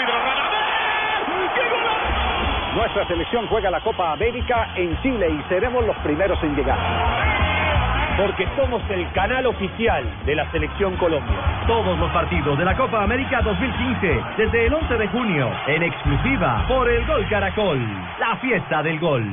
[2.74, 6.78] Nuestra selección juega la Copa América en Chile y seremos los primeros en llegar.
[8.16, 11.64] Porque somos el canal oficial de la Selección Colombia.
[11.66, 16.64] Todos los partidos de la Copa América 2015, desde el 11 de junio, en exclusiva
[16.68, 17.80] por el Gol Caracol,
[18.20, 19.24] la fiesta del gol.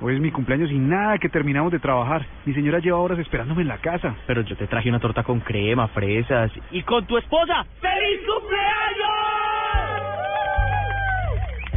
[0.00, 2.24] Hoy es mi cumpleaños y nada que terminamos de trabajar.
[2.44, 4.14] Mi señora lleva horas esperándome en la casa.
[4.26, 7.64] Pero yo te traje una torta con crema, fresas y con tu esposa.
[7.80, 9.03] ¡Feliz cumpleaños!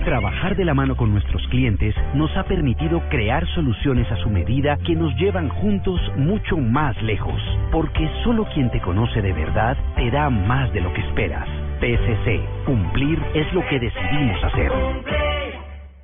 [0.08, 4.78] Trabajar de la mano con nuestros clientes nos ha permitido crear soluciones a su medida
[4.86, 7.38] que nos llevan juntos mucho más lejos,
[7.74, 11.46] porque solo quien te conoce de verdad te da más de lo que esperas.
[11.82, 14.72] PSC, cumplir es lo que decidimos hacer.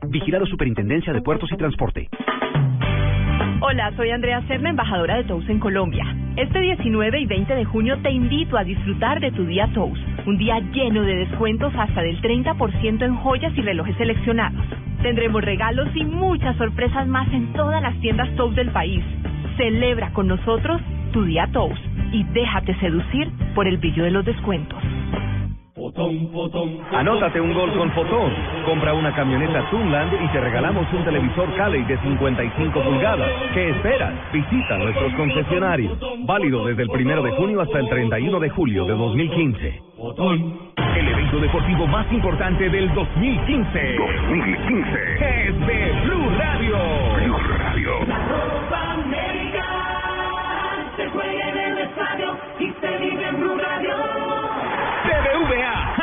[0.09, 2.09] Vigilado Superintendencia de Puertos y Transporte.
[3.61, 6.03] Hola, soy Andrea Serna, embajadora de Tous en Colombia.
[6.35, 10.37] Este 19 y 20 de junio te invito a disfrutar de tu día Tous, un
[10.37, 14.63] día lleno de descuentos hasta del 30% en joyas y relojes seleccionados.
[15.01, 19.03] Tendremos regalos y muchas sorpresas más en todas las tiendas Tous del país.
[19.57, 21.77] Celebra con nosotros tu día Tous
[22.11, 24.81] y déjate seducir por el brillo de los descuentos.
[25.95, 28.33] Anótate un gol con Fotón.
[28.65, 33.29] Compra una camioneta Tunland y te regalamos un televisor Cali de 55 pulgadas.
[33.53, 34.13] ¿Qué esperas?
[34.33, 35.97] Visita nuestros concesionarios.
[36.25, 39.81] Válido desde el primero de junio hasta el 31 de julio de 2015.
[40.97, 43.95] El evento deportivo más importante del 2015.
[43.97, 45.45] 2015.
[45.45, 46.77] Es de Blue Radio.
[47.23, 48.32] Blue Radio.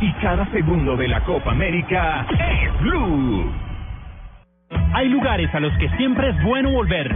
[0.00, 3.50] y cada segundo de la Copa América es Blue.
[4.94, 7.14] Hay lugares a los que siempre es bueno volver.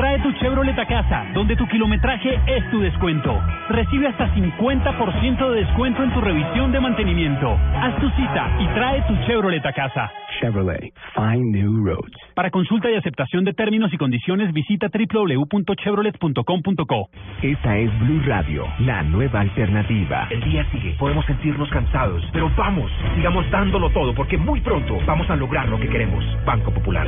[0.00, 3.38] Trae tu Chevrolet a casa, donde tu kilometraje es tu descuento.
[3.68, 7.58] Recibe hasta 50% de descuento en tu revisión de mantenimiento.
[7.74, 10.10] Haz tu cita y trae tu Chevrolet a casa.
[10.40, 12.16] Chevrolet, find new roads.
[12.34, 17.10] Para consulta y aceptación de términos y condiciones, visita www.chevrolet.com.co.
[17.42, 20.28] Esta es Blue Radio, la nueva alternativa.
[20.30, 25.28] El día sigue, podemos sentirnos cansados, pero vamos, sigamos dándolo todo porque muy pronto vamos
[25.28, 26.24] a lograr lo que queremos.
[26.46, 27.06] Banco Popular.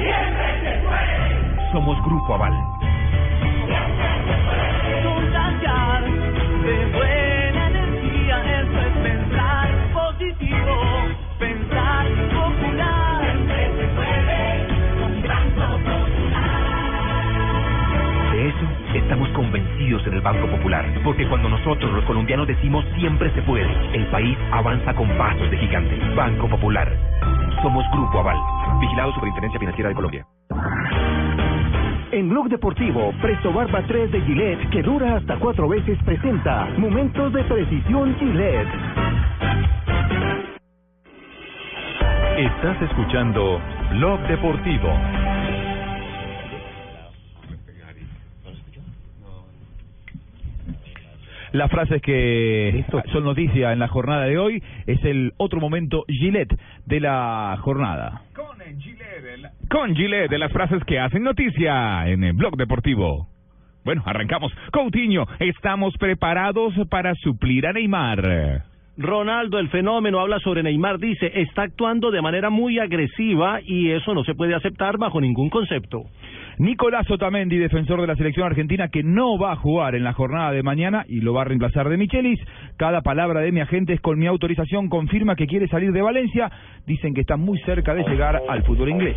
[1.73, 2.53] Somos Grupo Aval.
[6.63, 10.77] De buena energía, eso es pensar positivo,
[11.39, 13.23] pensar popular.
[15.27, 16.63] Banco Popular.
[18.33, 23.33] De eso estamos convencidos en el Banco Popular, porque cuando nosotros los colombianos decimos siempre
[23.33, 25.99] se puede, el país avanza con pasos de gigante.
[26.15, 26.93] Banco Popular.
[27.63, 28.37] Somos Grupo Aval.
[28.79, 30.27] Vigilado Superintendencia Financiera de Colombia.
[32.13, 37.33] En Blog Deportivo, Presto Barba 3 de Gillette, que dura hasta cuatro veces, presenta Momentos
[37.33, 38.69] de Precisión Gillette.
[42.37, 43.59] Estás escuchando
[43.93, 44.89] Blog Deportivo.
[51.53, 56.59] Las frases que son noticia en la jornada de hoy es el otro momento Gillette
[56.87, 58.23] de la jornada.
[59.69, 63.29] Con Gillette, de las frases que hacen noticia en el blog deportivo.
[63.85, 64.51] Bueno, arrancamos.
[64.71, 68.65] Coutinho, estamos preparados para suplir a Neymar.
[68.97, 74.15] Ronaldo, el fenómeno, habla sobre Neymar, dice, está actuando de manera muy agresiva y eso
[74.15, 76.05] no se puede aceptar bajo ningún concepto.
[76.59, 80.53] Nicolás Otamendi, defensor de la selección argentina, que no va a jugar en la jornada
[80.53, 82.41] de mañana y lo va a reemplazar de Michelis.
[82.77, 86.51] Cada palabra de mi agente es con mi autorización, confirma que quiere salir de Valencia.
[86.87, 89.17] Dicen que está muy cerca de llegar al fútbol inglés.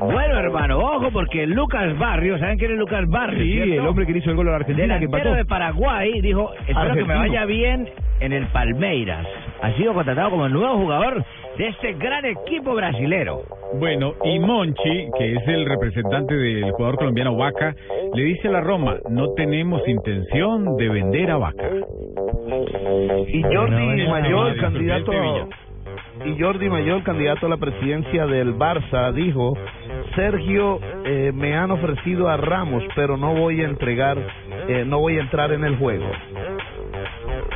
[0.00, 3.42] Bueno, hermano, ojo, porque Lucas Barrios, ¿saben quién es Lucas Barrios?
[3.42, 3.74] Sí, cierto?
[3.74, 5.36] el hombre que le hizo el gol a la Argentina, que Delantero empató.
[5.36, 7.86] de Paraguay, dijo, espero que me vaya bien
[8.20, 9.26] en el Palmeiras.
[9.60, 11.22] Ha sido contratado como el nuevo jugador
[11.60, 13.42] de este gran equipo brasilero.
[13.78, 17.76] Bueno, y Monchi, que es el representante del jugador colombiano Vaca,
[18.14, 21.70] le dice a la Roma, no tenemos intención de vender a Vaca.
[23.28, 25.12] Y Jordi Mayor, candidato
[26.24, 29.52] y Jordi Mayor, candidato a la presidencia del Barça, dijo,
[30.14, 34.16] Sergio, eh, me han ofrecido a Ramos, pero no voy a entregar,
[34.66, 36.06] eh, no voy a entrar en el juego.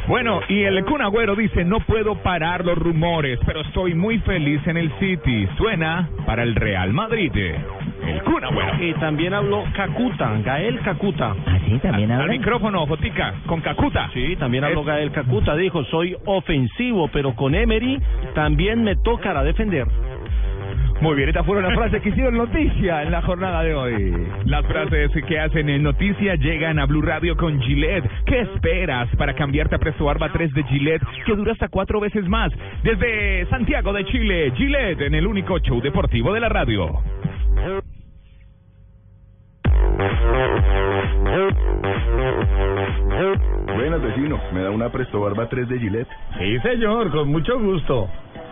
[0.07, 4.61] Bueno, y el Kun Agüero dice, no puedo parar los rumores, pero estoy muy feliz
[4.67, 5.49] en el City.
[5.57, 7.33] Suena para el Real Madrid.
[7.35, 8.85] El Kun Agüero.
[8.85, 11.35] Y también habló Cacuta, Gael Cacuta.
[11.47, 11.79] ¿Ah, sí?
[11.79, 14.11] ¿También Al micrófono, Jotica, con Cacuta.
[14.13, 17.99] Sí, también habló Es- Gael Cacuta, dijo, soy ofensivo, pero con Emery
[18.35, 19.87] también me tocará defender.
[21.01, 24.27] Muy bien, estas fueron las frases que hicieron noticia en la jornada de hoy.
[24.47, 28.09] Las frases que hacen en noticia llegan a Blue Radio con Gillette.
[28.27, 32.27] ¿Qué esperas para cambiarte a Presto Barba 3 de Gillette que dura hasta cuatro veces
[32.29, 32.53] más?
[32.83, 37.01] Desde Santiago de Chile, Gillette en el único show deportivo de la radio.
[43.75, 44.41] Buenas, vecino.
[44.53, 46.09] ¿Me da una Presto Barba 3 de Gillette?
[46.39, 48.09] Sí, señor, con mucho gusto.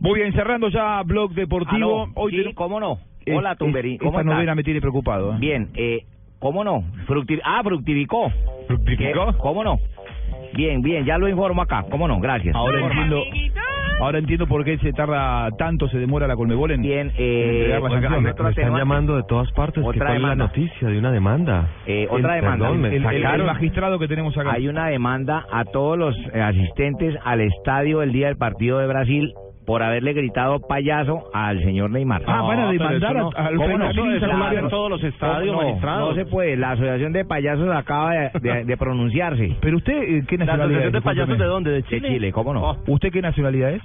[0.00, 2.02] Muy bien, cerrando ya Blog Deportivo.
[2.04, 2.98] Aló, Hoy sí, cómo no.
[3.24, 5.34] Es- Hola, es- Tumberín, ¿cómo Esta novela me tiene preocupado.
[5.34, 5.36] ¿eh?
[5.38, 6.04] Bien, eh,
[6.38, 6.82] ¿cómo no?
[7.06, 8.30] Fructi- ah, fructificó.
[8.66, 9.32] ¿Fructificó?
[9.32, 9.38] ¿Qué?
[9.38, 9.78] ¿Cómo no?
[10.54, 11.84] Bien, bien, ya lo informo acá.
[11.90, 12.20] ¿Cómo no?
[12.20, 12.54] Gracias.
[12.54, 13.22] Ahora entiendo,
[14.00, 17.62] ahora entiendo por qué se tarda tanto, se demora la Colmebol en, Bien, en eh,
[17.66, 19.12] oiga, otro atenuante.
[19.12, 19.84] de todas partes.
[19.84, 20.44] Otra ¿Qué cuál es la demanda.
[20.46, 21.68] noticia de una demanda?
[21.86, 22.66] Eh, otra El- demanda.
[22.66, 24.52] perdón, El, el- el magistrado que tenemos acá.
[24.52, 28.86] Hay una demanda a todos los eh, asistentes al estadio el día del partido de
[28.86, 29.34] Brasil
[29.68, 32.22] por haberle gritado payaso al señor Neymar.
[32.26, 34.14] Ah, van a demandar a- al ¿Cómo frente no?
[34.16, 35.98] Eso en todos los estadios, ¿Cómo no?
[36.08, 36.56] No se puede.
[36.56, 39.56] La Asociación de Payasos acaba de, de- de pronunciarse.
[39.60, 40.92] Pero usted, eh, ¿qué ¿La nacionalidad asociación es?
[40.94, 41.70] de payasos de dónde?
[41.70, 42.08] ¿De De Chile?
[42.08, 42.76] Chile, ¿cómo no?
[42.86, 43.82] ¿Usted qué nacionalidad es?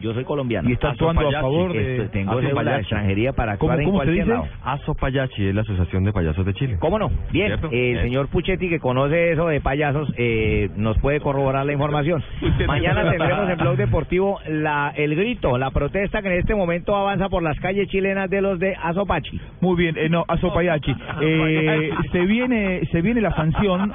[0.00, 0.68] Yo soy colombiano.
[0.68, 1.96] Y está actuando a favor de...
[1.96, 2.80] Esto- tengo de Payachi.
[2.80, 4.36] extranjería para ¿Cómo- actuar en cómo se cualquier dice?
[4.36, 4.48] lado.
[4.64, 6.76] Aso Payachi es la Asociación de Payasos de Chile.
[6.80, 7.10] ¿Cómo no?
[7.32, 7.68] Bien, ¿Cierto?
[7.72, 12.22] el señor Puchetti, que conoce eso de payasos, eh, nos puede corroborar la información.
[12.66, 17.28] Mañana tendremos en Blog Deportivo la, el grito, la protesta que en este momento avanza
[17.28, 19.40] por las calles chilenas de los de Azopachi.
[19.60, 20.94] Muy bien, eh, no, Azopayachi.
[21.20, 23.92] Eh, se viene se viene la sanción.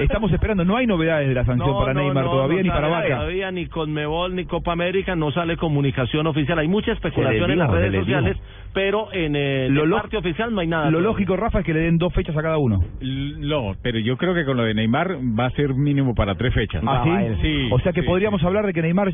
[0.00, 3.16] Estamos esperando, no hay novedades de la sanción para Neymar todavía ni para Vaca.
[3.16, 6.58] Todavía ni Conmebol ni Copa América no sale comunicación oficial.
[6.58, 8.36] Hay mucha especulación en las redes sociales,
[8.72, 10.90] pero en el Lo parte oficial no hay nada.
[10.90, 12.82] Lo lógico, Rafa, es que le den dos fechas a cada uno.
[13.00, 16.54] No, pero yo creo que con lo de Neymar va a ser mínimo para tres
[16.54, 16.82] fechas.
[16.86, 17.42] ¿Ah, sí?
[17.42, 19.12] Sí, o sea que sí, podríamos hablar de que Neymar,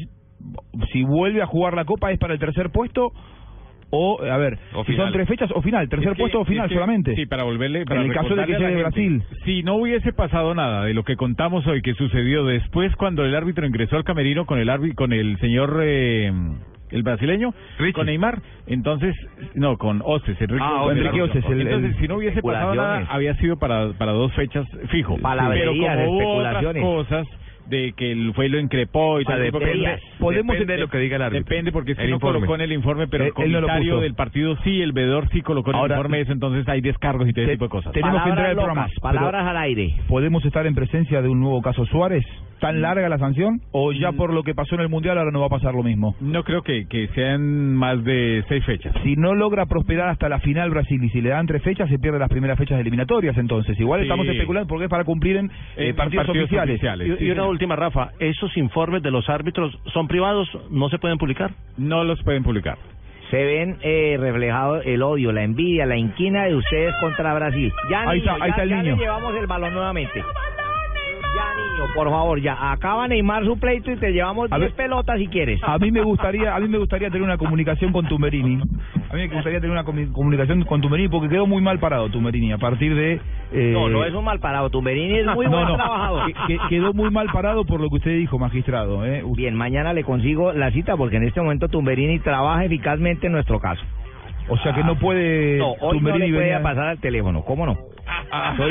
[0.92, 3.12] si vuelve a jugar la Copa, es para el tercer puesto.
[3.94, 6.44] O, a ver, O si son tres fechas, o final, tercer Es que- puesto o
[6.46, 7.14] final es que- solamente.
[7.14, 7.84] Sí, para volverle.
[7.84, 9.22] Para en el caso de que sea de Brasil.
[9.44, 13.34] Si no hubiese pasado nada de lo que contamos hoy que sucedió después cuando el
[13.34, 16.32] árbitro ingresó al camerino con el árbitro, con el señor eh,
[16.90, 17.52] el brasileño,
[17.94, 19.14] con Neymar, entonces
[19.54, 22.74] no con Oces, Enrique, Ah, Oces, Enrique Oces, el- entonces el- si no hubiese pasado
[22.74, 25.16] nada había sido para para dos fechas fijo.
[25.16, 27.26] Pero Palabrerías, como hubo otras cosas
[27.66, 31.16] de que el fue y lo increpó y de depende- podemos entender lo que diga
[31.16, 31.44] el árbitro.
[31.44, 32.38] Depende porque El no informe.
[32.40, 35.40] colocó en el informe, pero el no lo comentario del partido sí, el veedor sí
[35.42, 37.92] colocó en el Ahora- informe eso, entonces hay descargos y todo ese tipo de cosas.
[37.92, 38.86] Tenemos que entrar al programa.
[39.02, 39.94] pero al aire.
[40.08, 42.24] ¿Podemos estar en presencia de un nuevo caso Suárez?
[42.60, 43.60] ¿Tan larga la sanción?
[43.72, 45.82] ¿O ya por lo que pasó en el Mundial ahora no va a pasar lo
[45.82, 46.14] mismo?
[46.20, 48.94] No creo que, que sean más de seis fechas.
[49.02, 51.98] Si no logra prosperar hasta la final Brasil y si le dan tres fechas, se
[51.98, 53.78] pierde las primeras fechas eliminatorias entonces.
[53.80, 54.04] Igual Sí.
[54.04, 56.74] estamos especulando porque es para cumplir en, eh, partidos, partidos oficiales.
[56.76, 60.48] oficiales, Y, y una última, Rafa, ¿esos informes de los árbitros son privados?
[60.70, 61.52] ¿No se pueden publicar?
[61.76, 62.76] No los pueden publicar.
[63.30, 67.72] Se ven eh, reflejado el odio, la envidia, la inquina de ustedes contra Brasil.
[67.90, 68.96] Ya, Ahí niño, está- ahí ya- está el ya niño.
[68.96, 70.22] le llevamos el balón nuevamente.
[71.34, 72.72] Ya, niño, por favor, ya.
[72.72, 74.76] Acaba Neymar su pleito y te llevamos A 10 ver.
[74.86, 75.60] pelotas si quieres.
[75.62, 78.60] A mí me gustaría, a mí me gustaría tener una comunicación con Tumberini.
[79.10, 82.52] A mí me gustaría tener una comunicación con Tumberini porque quedó muy mal parado Tumberini
[82.52, 83.20] a partir de
[83.52, 84.68] eh, No, no es un mal parado.
[84.70, 85.74] Tumberini es muy no, buen no.
[85.76, 86.26] trabajador.
[86.26, 89.04] Que- que- quedó muy mal parado por lo que usted dijo, magistrado.
[89.06, 89.22] ¿eh?
[89.34, 93.58] Bien, mañana le consigo la cita porque en este momento Tumberini trabaja eficazmente en nuestro
[93.58, 93.82] caso.
[94.52, 97.64] O sea que no puede No, hoy no le puede a- pasar al teléfono, ¿cómo
[97.66, 97.76] no?
[98.56, 98.70] Soy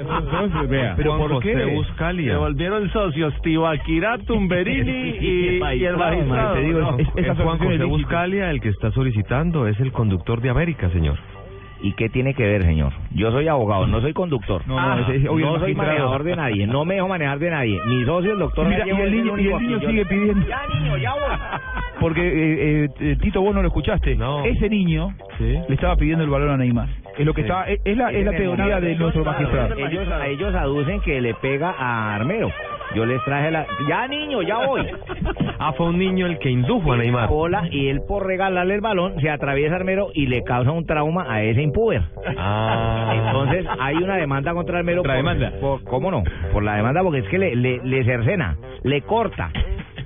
[0.00, 0.94] Entonces, vea.
[0.96, 1.64] ¿Pero Juan por qué?
[1.74, 2.32] Buscalia.
[2.32, 6.52] Se volvieron socios Tibaquirá, Tumberini y, y el magistrado.
[6.54, 7.08] te digo, No, es-
[7.38, 7.84] Juan José.
[7.84, 11.16] Buscalia el que está solicitando, es el conductor de América, señor.
[11.80, 12.92] ¿Y qué tiene que ver, señor?
[13.12, 14.62] Yo soy abogado, no soy conductor.
[14.66, 17.78] No, no, ese- no soy manejador de nadie, no me dejo manejar de nadie.
[17.86, 20.46] Mi socio, el doctor Mira, y el niño, y el niño sigue pidiendo.
[20.46, 21.22] Ya, niño, ya voy.
[22.00, 22.20] Porque,
[22.84, 24.16] eh, eh, Tito, vos no lo escuchaste.
[24.44, 25.08] Ese niño
[25.40, 26.88] le estaba pidiendo el balón a Neymar.
[27.18, 27.48] Es lo que Sí.
[27.48, 29.74] está, es, es la, es la teoría de nuestro magistrado.
[29.76, 32.50] Ellos, ellos aducen que le pega a Armero.
[32.94, 33.66] Yo les traje la...
[33.88, 34.86] Ya, niño, ya voy.
[35.60, 37.28] Ah, fue un niño el que indujo a Neymar.
[37.28, 41.26] bola y él por regalarle el balón se atraviesa Armero y le causa un trauma
[41.28, 42.00] a ese impuber.
[42.38, 43.12] Ah.
[43.26, 45.00] Entonces hay una demanda contra Armero.
[45.00, 45.52] ¿Otra por- demanda?
[45.60, 46.22] por- ¿Cómo no?
[46.52, 49.50] Por la demanda porque es que le, le, le cercena, le corta,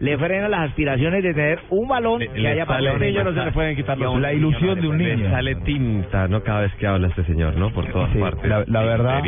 [0.02, 4.18] le frena las aspiraciones de tener un balón que haya pasado.
[4.18, 5.30] La ilusión de un Le niño.
[5.30, 6.42] sale tinta, ¿no?
[6.42, 7.70] Cada vez que habla este señor, ¿no?
[7.72, 8.44] Por todas Sí, partes.
[8.50, 9.22] la, la verdad,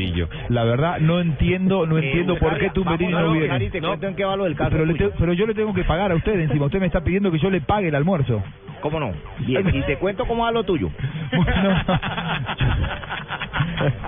[0.48, 3.48] la verdad no entiendo, no entiendo por qué Tumberini no viene.
[3.48, 4.70] Cari, te cuento en qué va lo del caso.
[4.72, 6.66] Pero, le te- pero yo le tengo que pagar a usted encima.
[6.66, 8.42] Usted me está pidiendo que yo le pague el almuerzo.
[8.84, 9.12] ¿Cómo no?
[9.46, 10.90] Bien, y te cuento cómo va lo tuyo.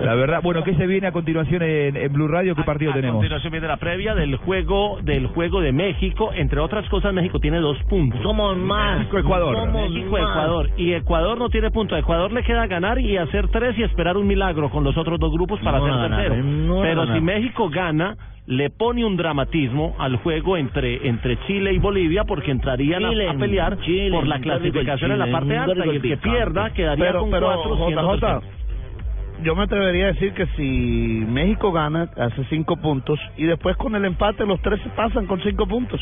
[0.01, 2.55] La verdad, bueno, ¿qué se viene a continuación en, en Blue Radio?
[2.55, 3.15] ¿Qué partido A tenemos?
[3.15, 6.29] continuación viene la previa del juego del juego de México.
[6.33, 8.21] Entre otras cosas, México tiene dos puntos.
[8.21, 8.99] Somos más.
[8.99, 9.55] México, Ecuador.
[9.55, 10.21] Somos México, más.
[10.29, 10.69] Ecuador.
[10.77, 11.95] Y Ecuador no tiene punto.
[11.95, 15.19] A Ecuador le queda ganar y hacer tres y esperar un milagro con los otros
[15.19, 16.43] dos grupos para No a ganar, tercero.
[16.43, 18.15] no van a Pero si México gana,
[18.47, 23.27] le pone un dramatismo al juego entre entre Chile y Bolivia porque entrarían a- Chile,
[23.29, 27.05] a, pelear Chile, por la clasificación en la parte alta y el que pierda quedaría
[27.05, 28.41] Pero, con pero cuatro
[29.43, 30.63] yo me atrevería a decir que si
[31.27, 35.39] México gana, hace cinco puntos y después con el empate los tres se pasan con
[35.41, 36.01] cinco puntos.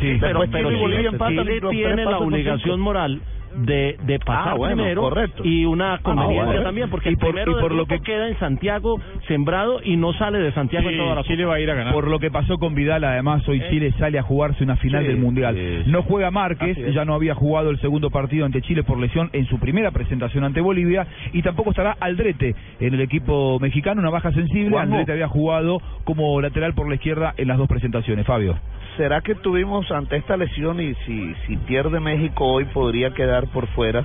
[0.00, 3.20] Sí, pero, Después pero Chile y Bolivia empatan y tres tiene la obligación moral
[3.56, 5.42] de, de pasar Ah, bueno, primero correcto.
[5.44, 6.62] y una conveniencia bueno.
[6.62, 9.96] también porque Y el por- primero y por lo que- queda en Santiago sembrado y
[9.96, 11.92] no sale de Santiago en toda la Chile va a ir a ganar.
[11.92, 15.08] Por lo que pasó con Vidal, además, hoy Chile sale a jugarse una final Sí,
[15.08, 15.54] del Mundial.
[15.54, 15.90] sí, sí.
[15.90, 19.46] No juega Márquez, ya no había jugado el segundo partido ante Chile por lesión en
[19.46, 24.32] su primera presentación ante Bolivia, y tampoco estará Aldrete en el equipo mexicano, una baja
[24.32, 24.70] sensible.
[24.70, 24.92] Juanjo.
[24.94, 28.26] Aldrete había jugado como lateral por la izquierda en las dos presentaciones.
[28.26, 28.56] Fabio.
[28.96, 33.66] ¿Será que tuvimos ante esta lesión y si, si pierde México hoy podría quedar por
[33.68, 34.04] fuera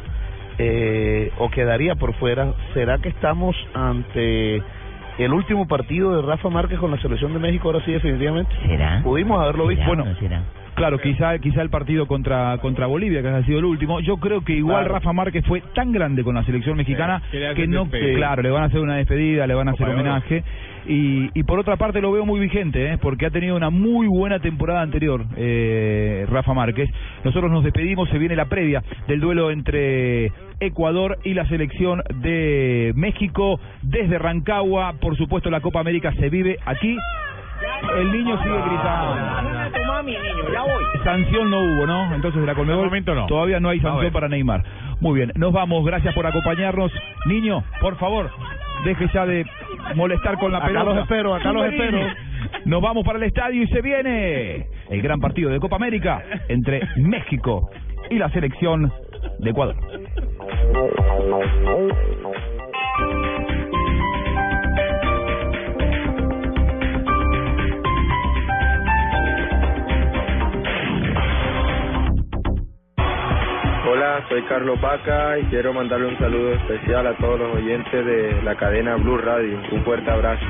[0.57, 2.53] eh, o quedaría por fuera?
[2.73, 4.61] ¿Será que estamos ante
[5.17, 8.53] el último partido de Rafa Márquez con la selección de México ahora sí definitivamente?
[8.65, 9.01] ¿Será?
[9.03, 9.83] Pudimos haberlo visto.
[9.83, 10.41] ¿Será o Bueno, no será?
[10.77, 13.99] Claro, quizá, quizá el partido contra, contra Bolivia, que ha sido el último.
[13.99, 14.93] Yo creo que igual Claro.
[14.93, 18.65] Rafa Márquez fue tan grande con la selección mexicana que no, claro, le van a
[18.67, 20.43] hacer una despedida, le van a hacer homenaje.
[20.87, 22.97] Y, y por otra parte lo veo muy vigente, ¿eh?
[22.99, 26.89] porque ha tenido una muy buena temporada anterior, eh, Rafa Márquez.
[27.23, 32.93] Nosotros nos despedimos, se viene la previa del duelo entre Ecuador y la selección de
[32.95, 34.93] México desde Rancagua.
[35.01, 36.95] Por supuesto, la Copa América se vive aquí.
[37.97, 39.77] El niño sigue gritando.
[39.77, 40.83] tu mami, niño, ya voy.
[41.03, 42.13] Sanción no hubo, ¿no?
[42.15, 43.25] Entonces de la Conmebol momento no.
[43.27, 44.63] todavía no hay sanción para Neymar.
[44.99, 45.85] Muy bien, nos vamos.
[45.85, 46.91] Gracias por acompañarnos.
[47.25, 48.29] Niño, por favor,
[48.85, 49.45] deje ya de
[49.95, 50.85] molestar con la Acá pelota.
[50.85, 51.99] los espero, acá los espero.
[52.65, 56.81] Nos vamos para el estadio y se viene el gran partido de Copa América entre
[56.97, 57.69] México
[58.09, 58.91] y la selección
[59.39, 59.75] de Ecuador.
[73.89, 78.41] Hola, soy Carlos Paca y quiero mandarle un saludo especial a todos los oyentes de
[78.43, 79.61] la cadena Blue Radio.
[79.71, 80.43] Un fuerte abrazo.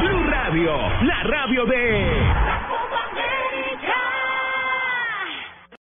[0.00, 2.23] Blue Radio, la radio de...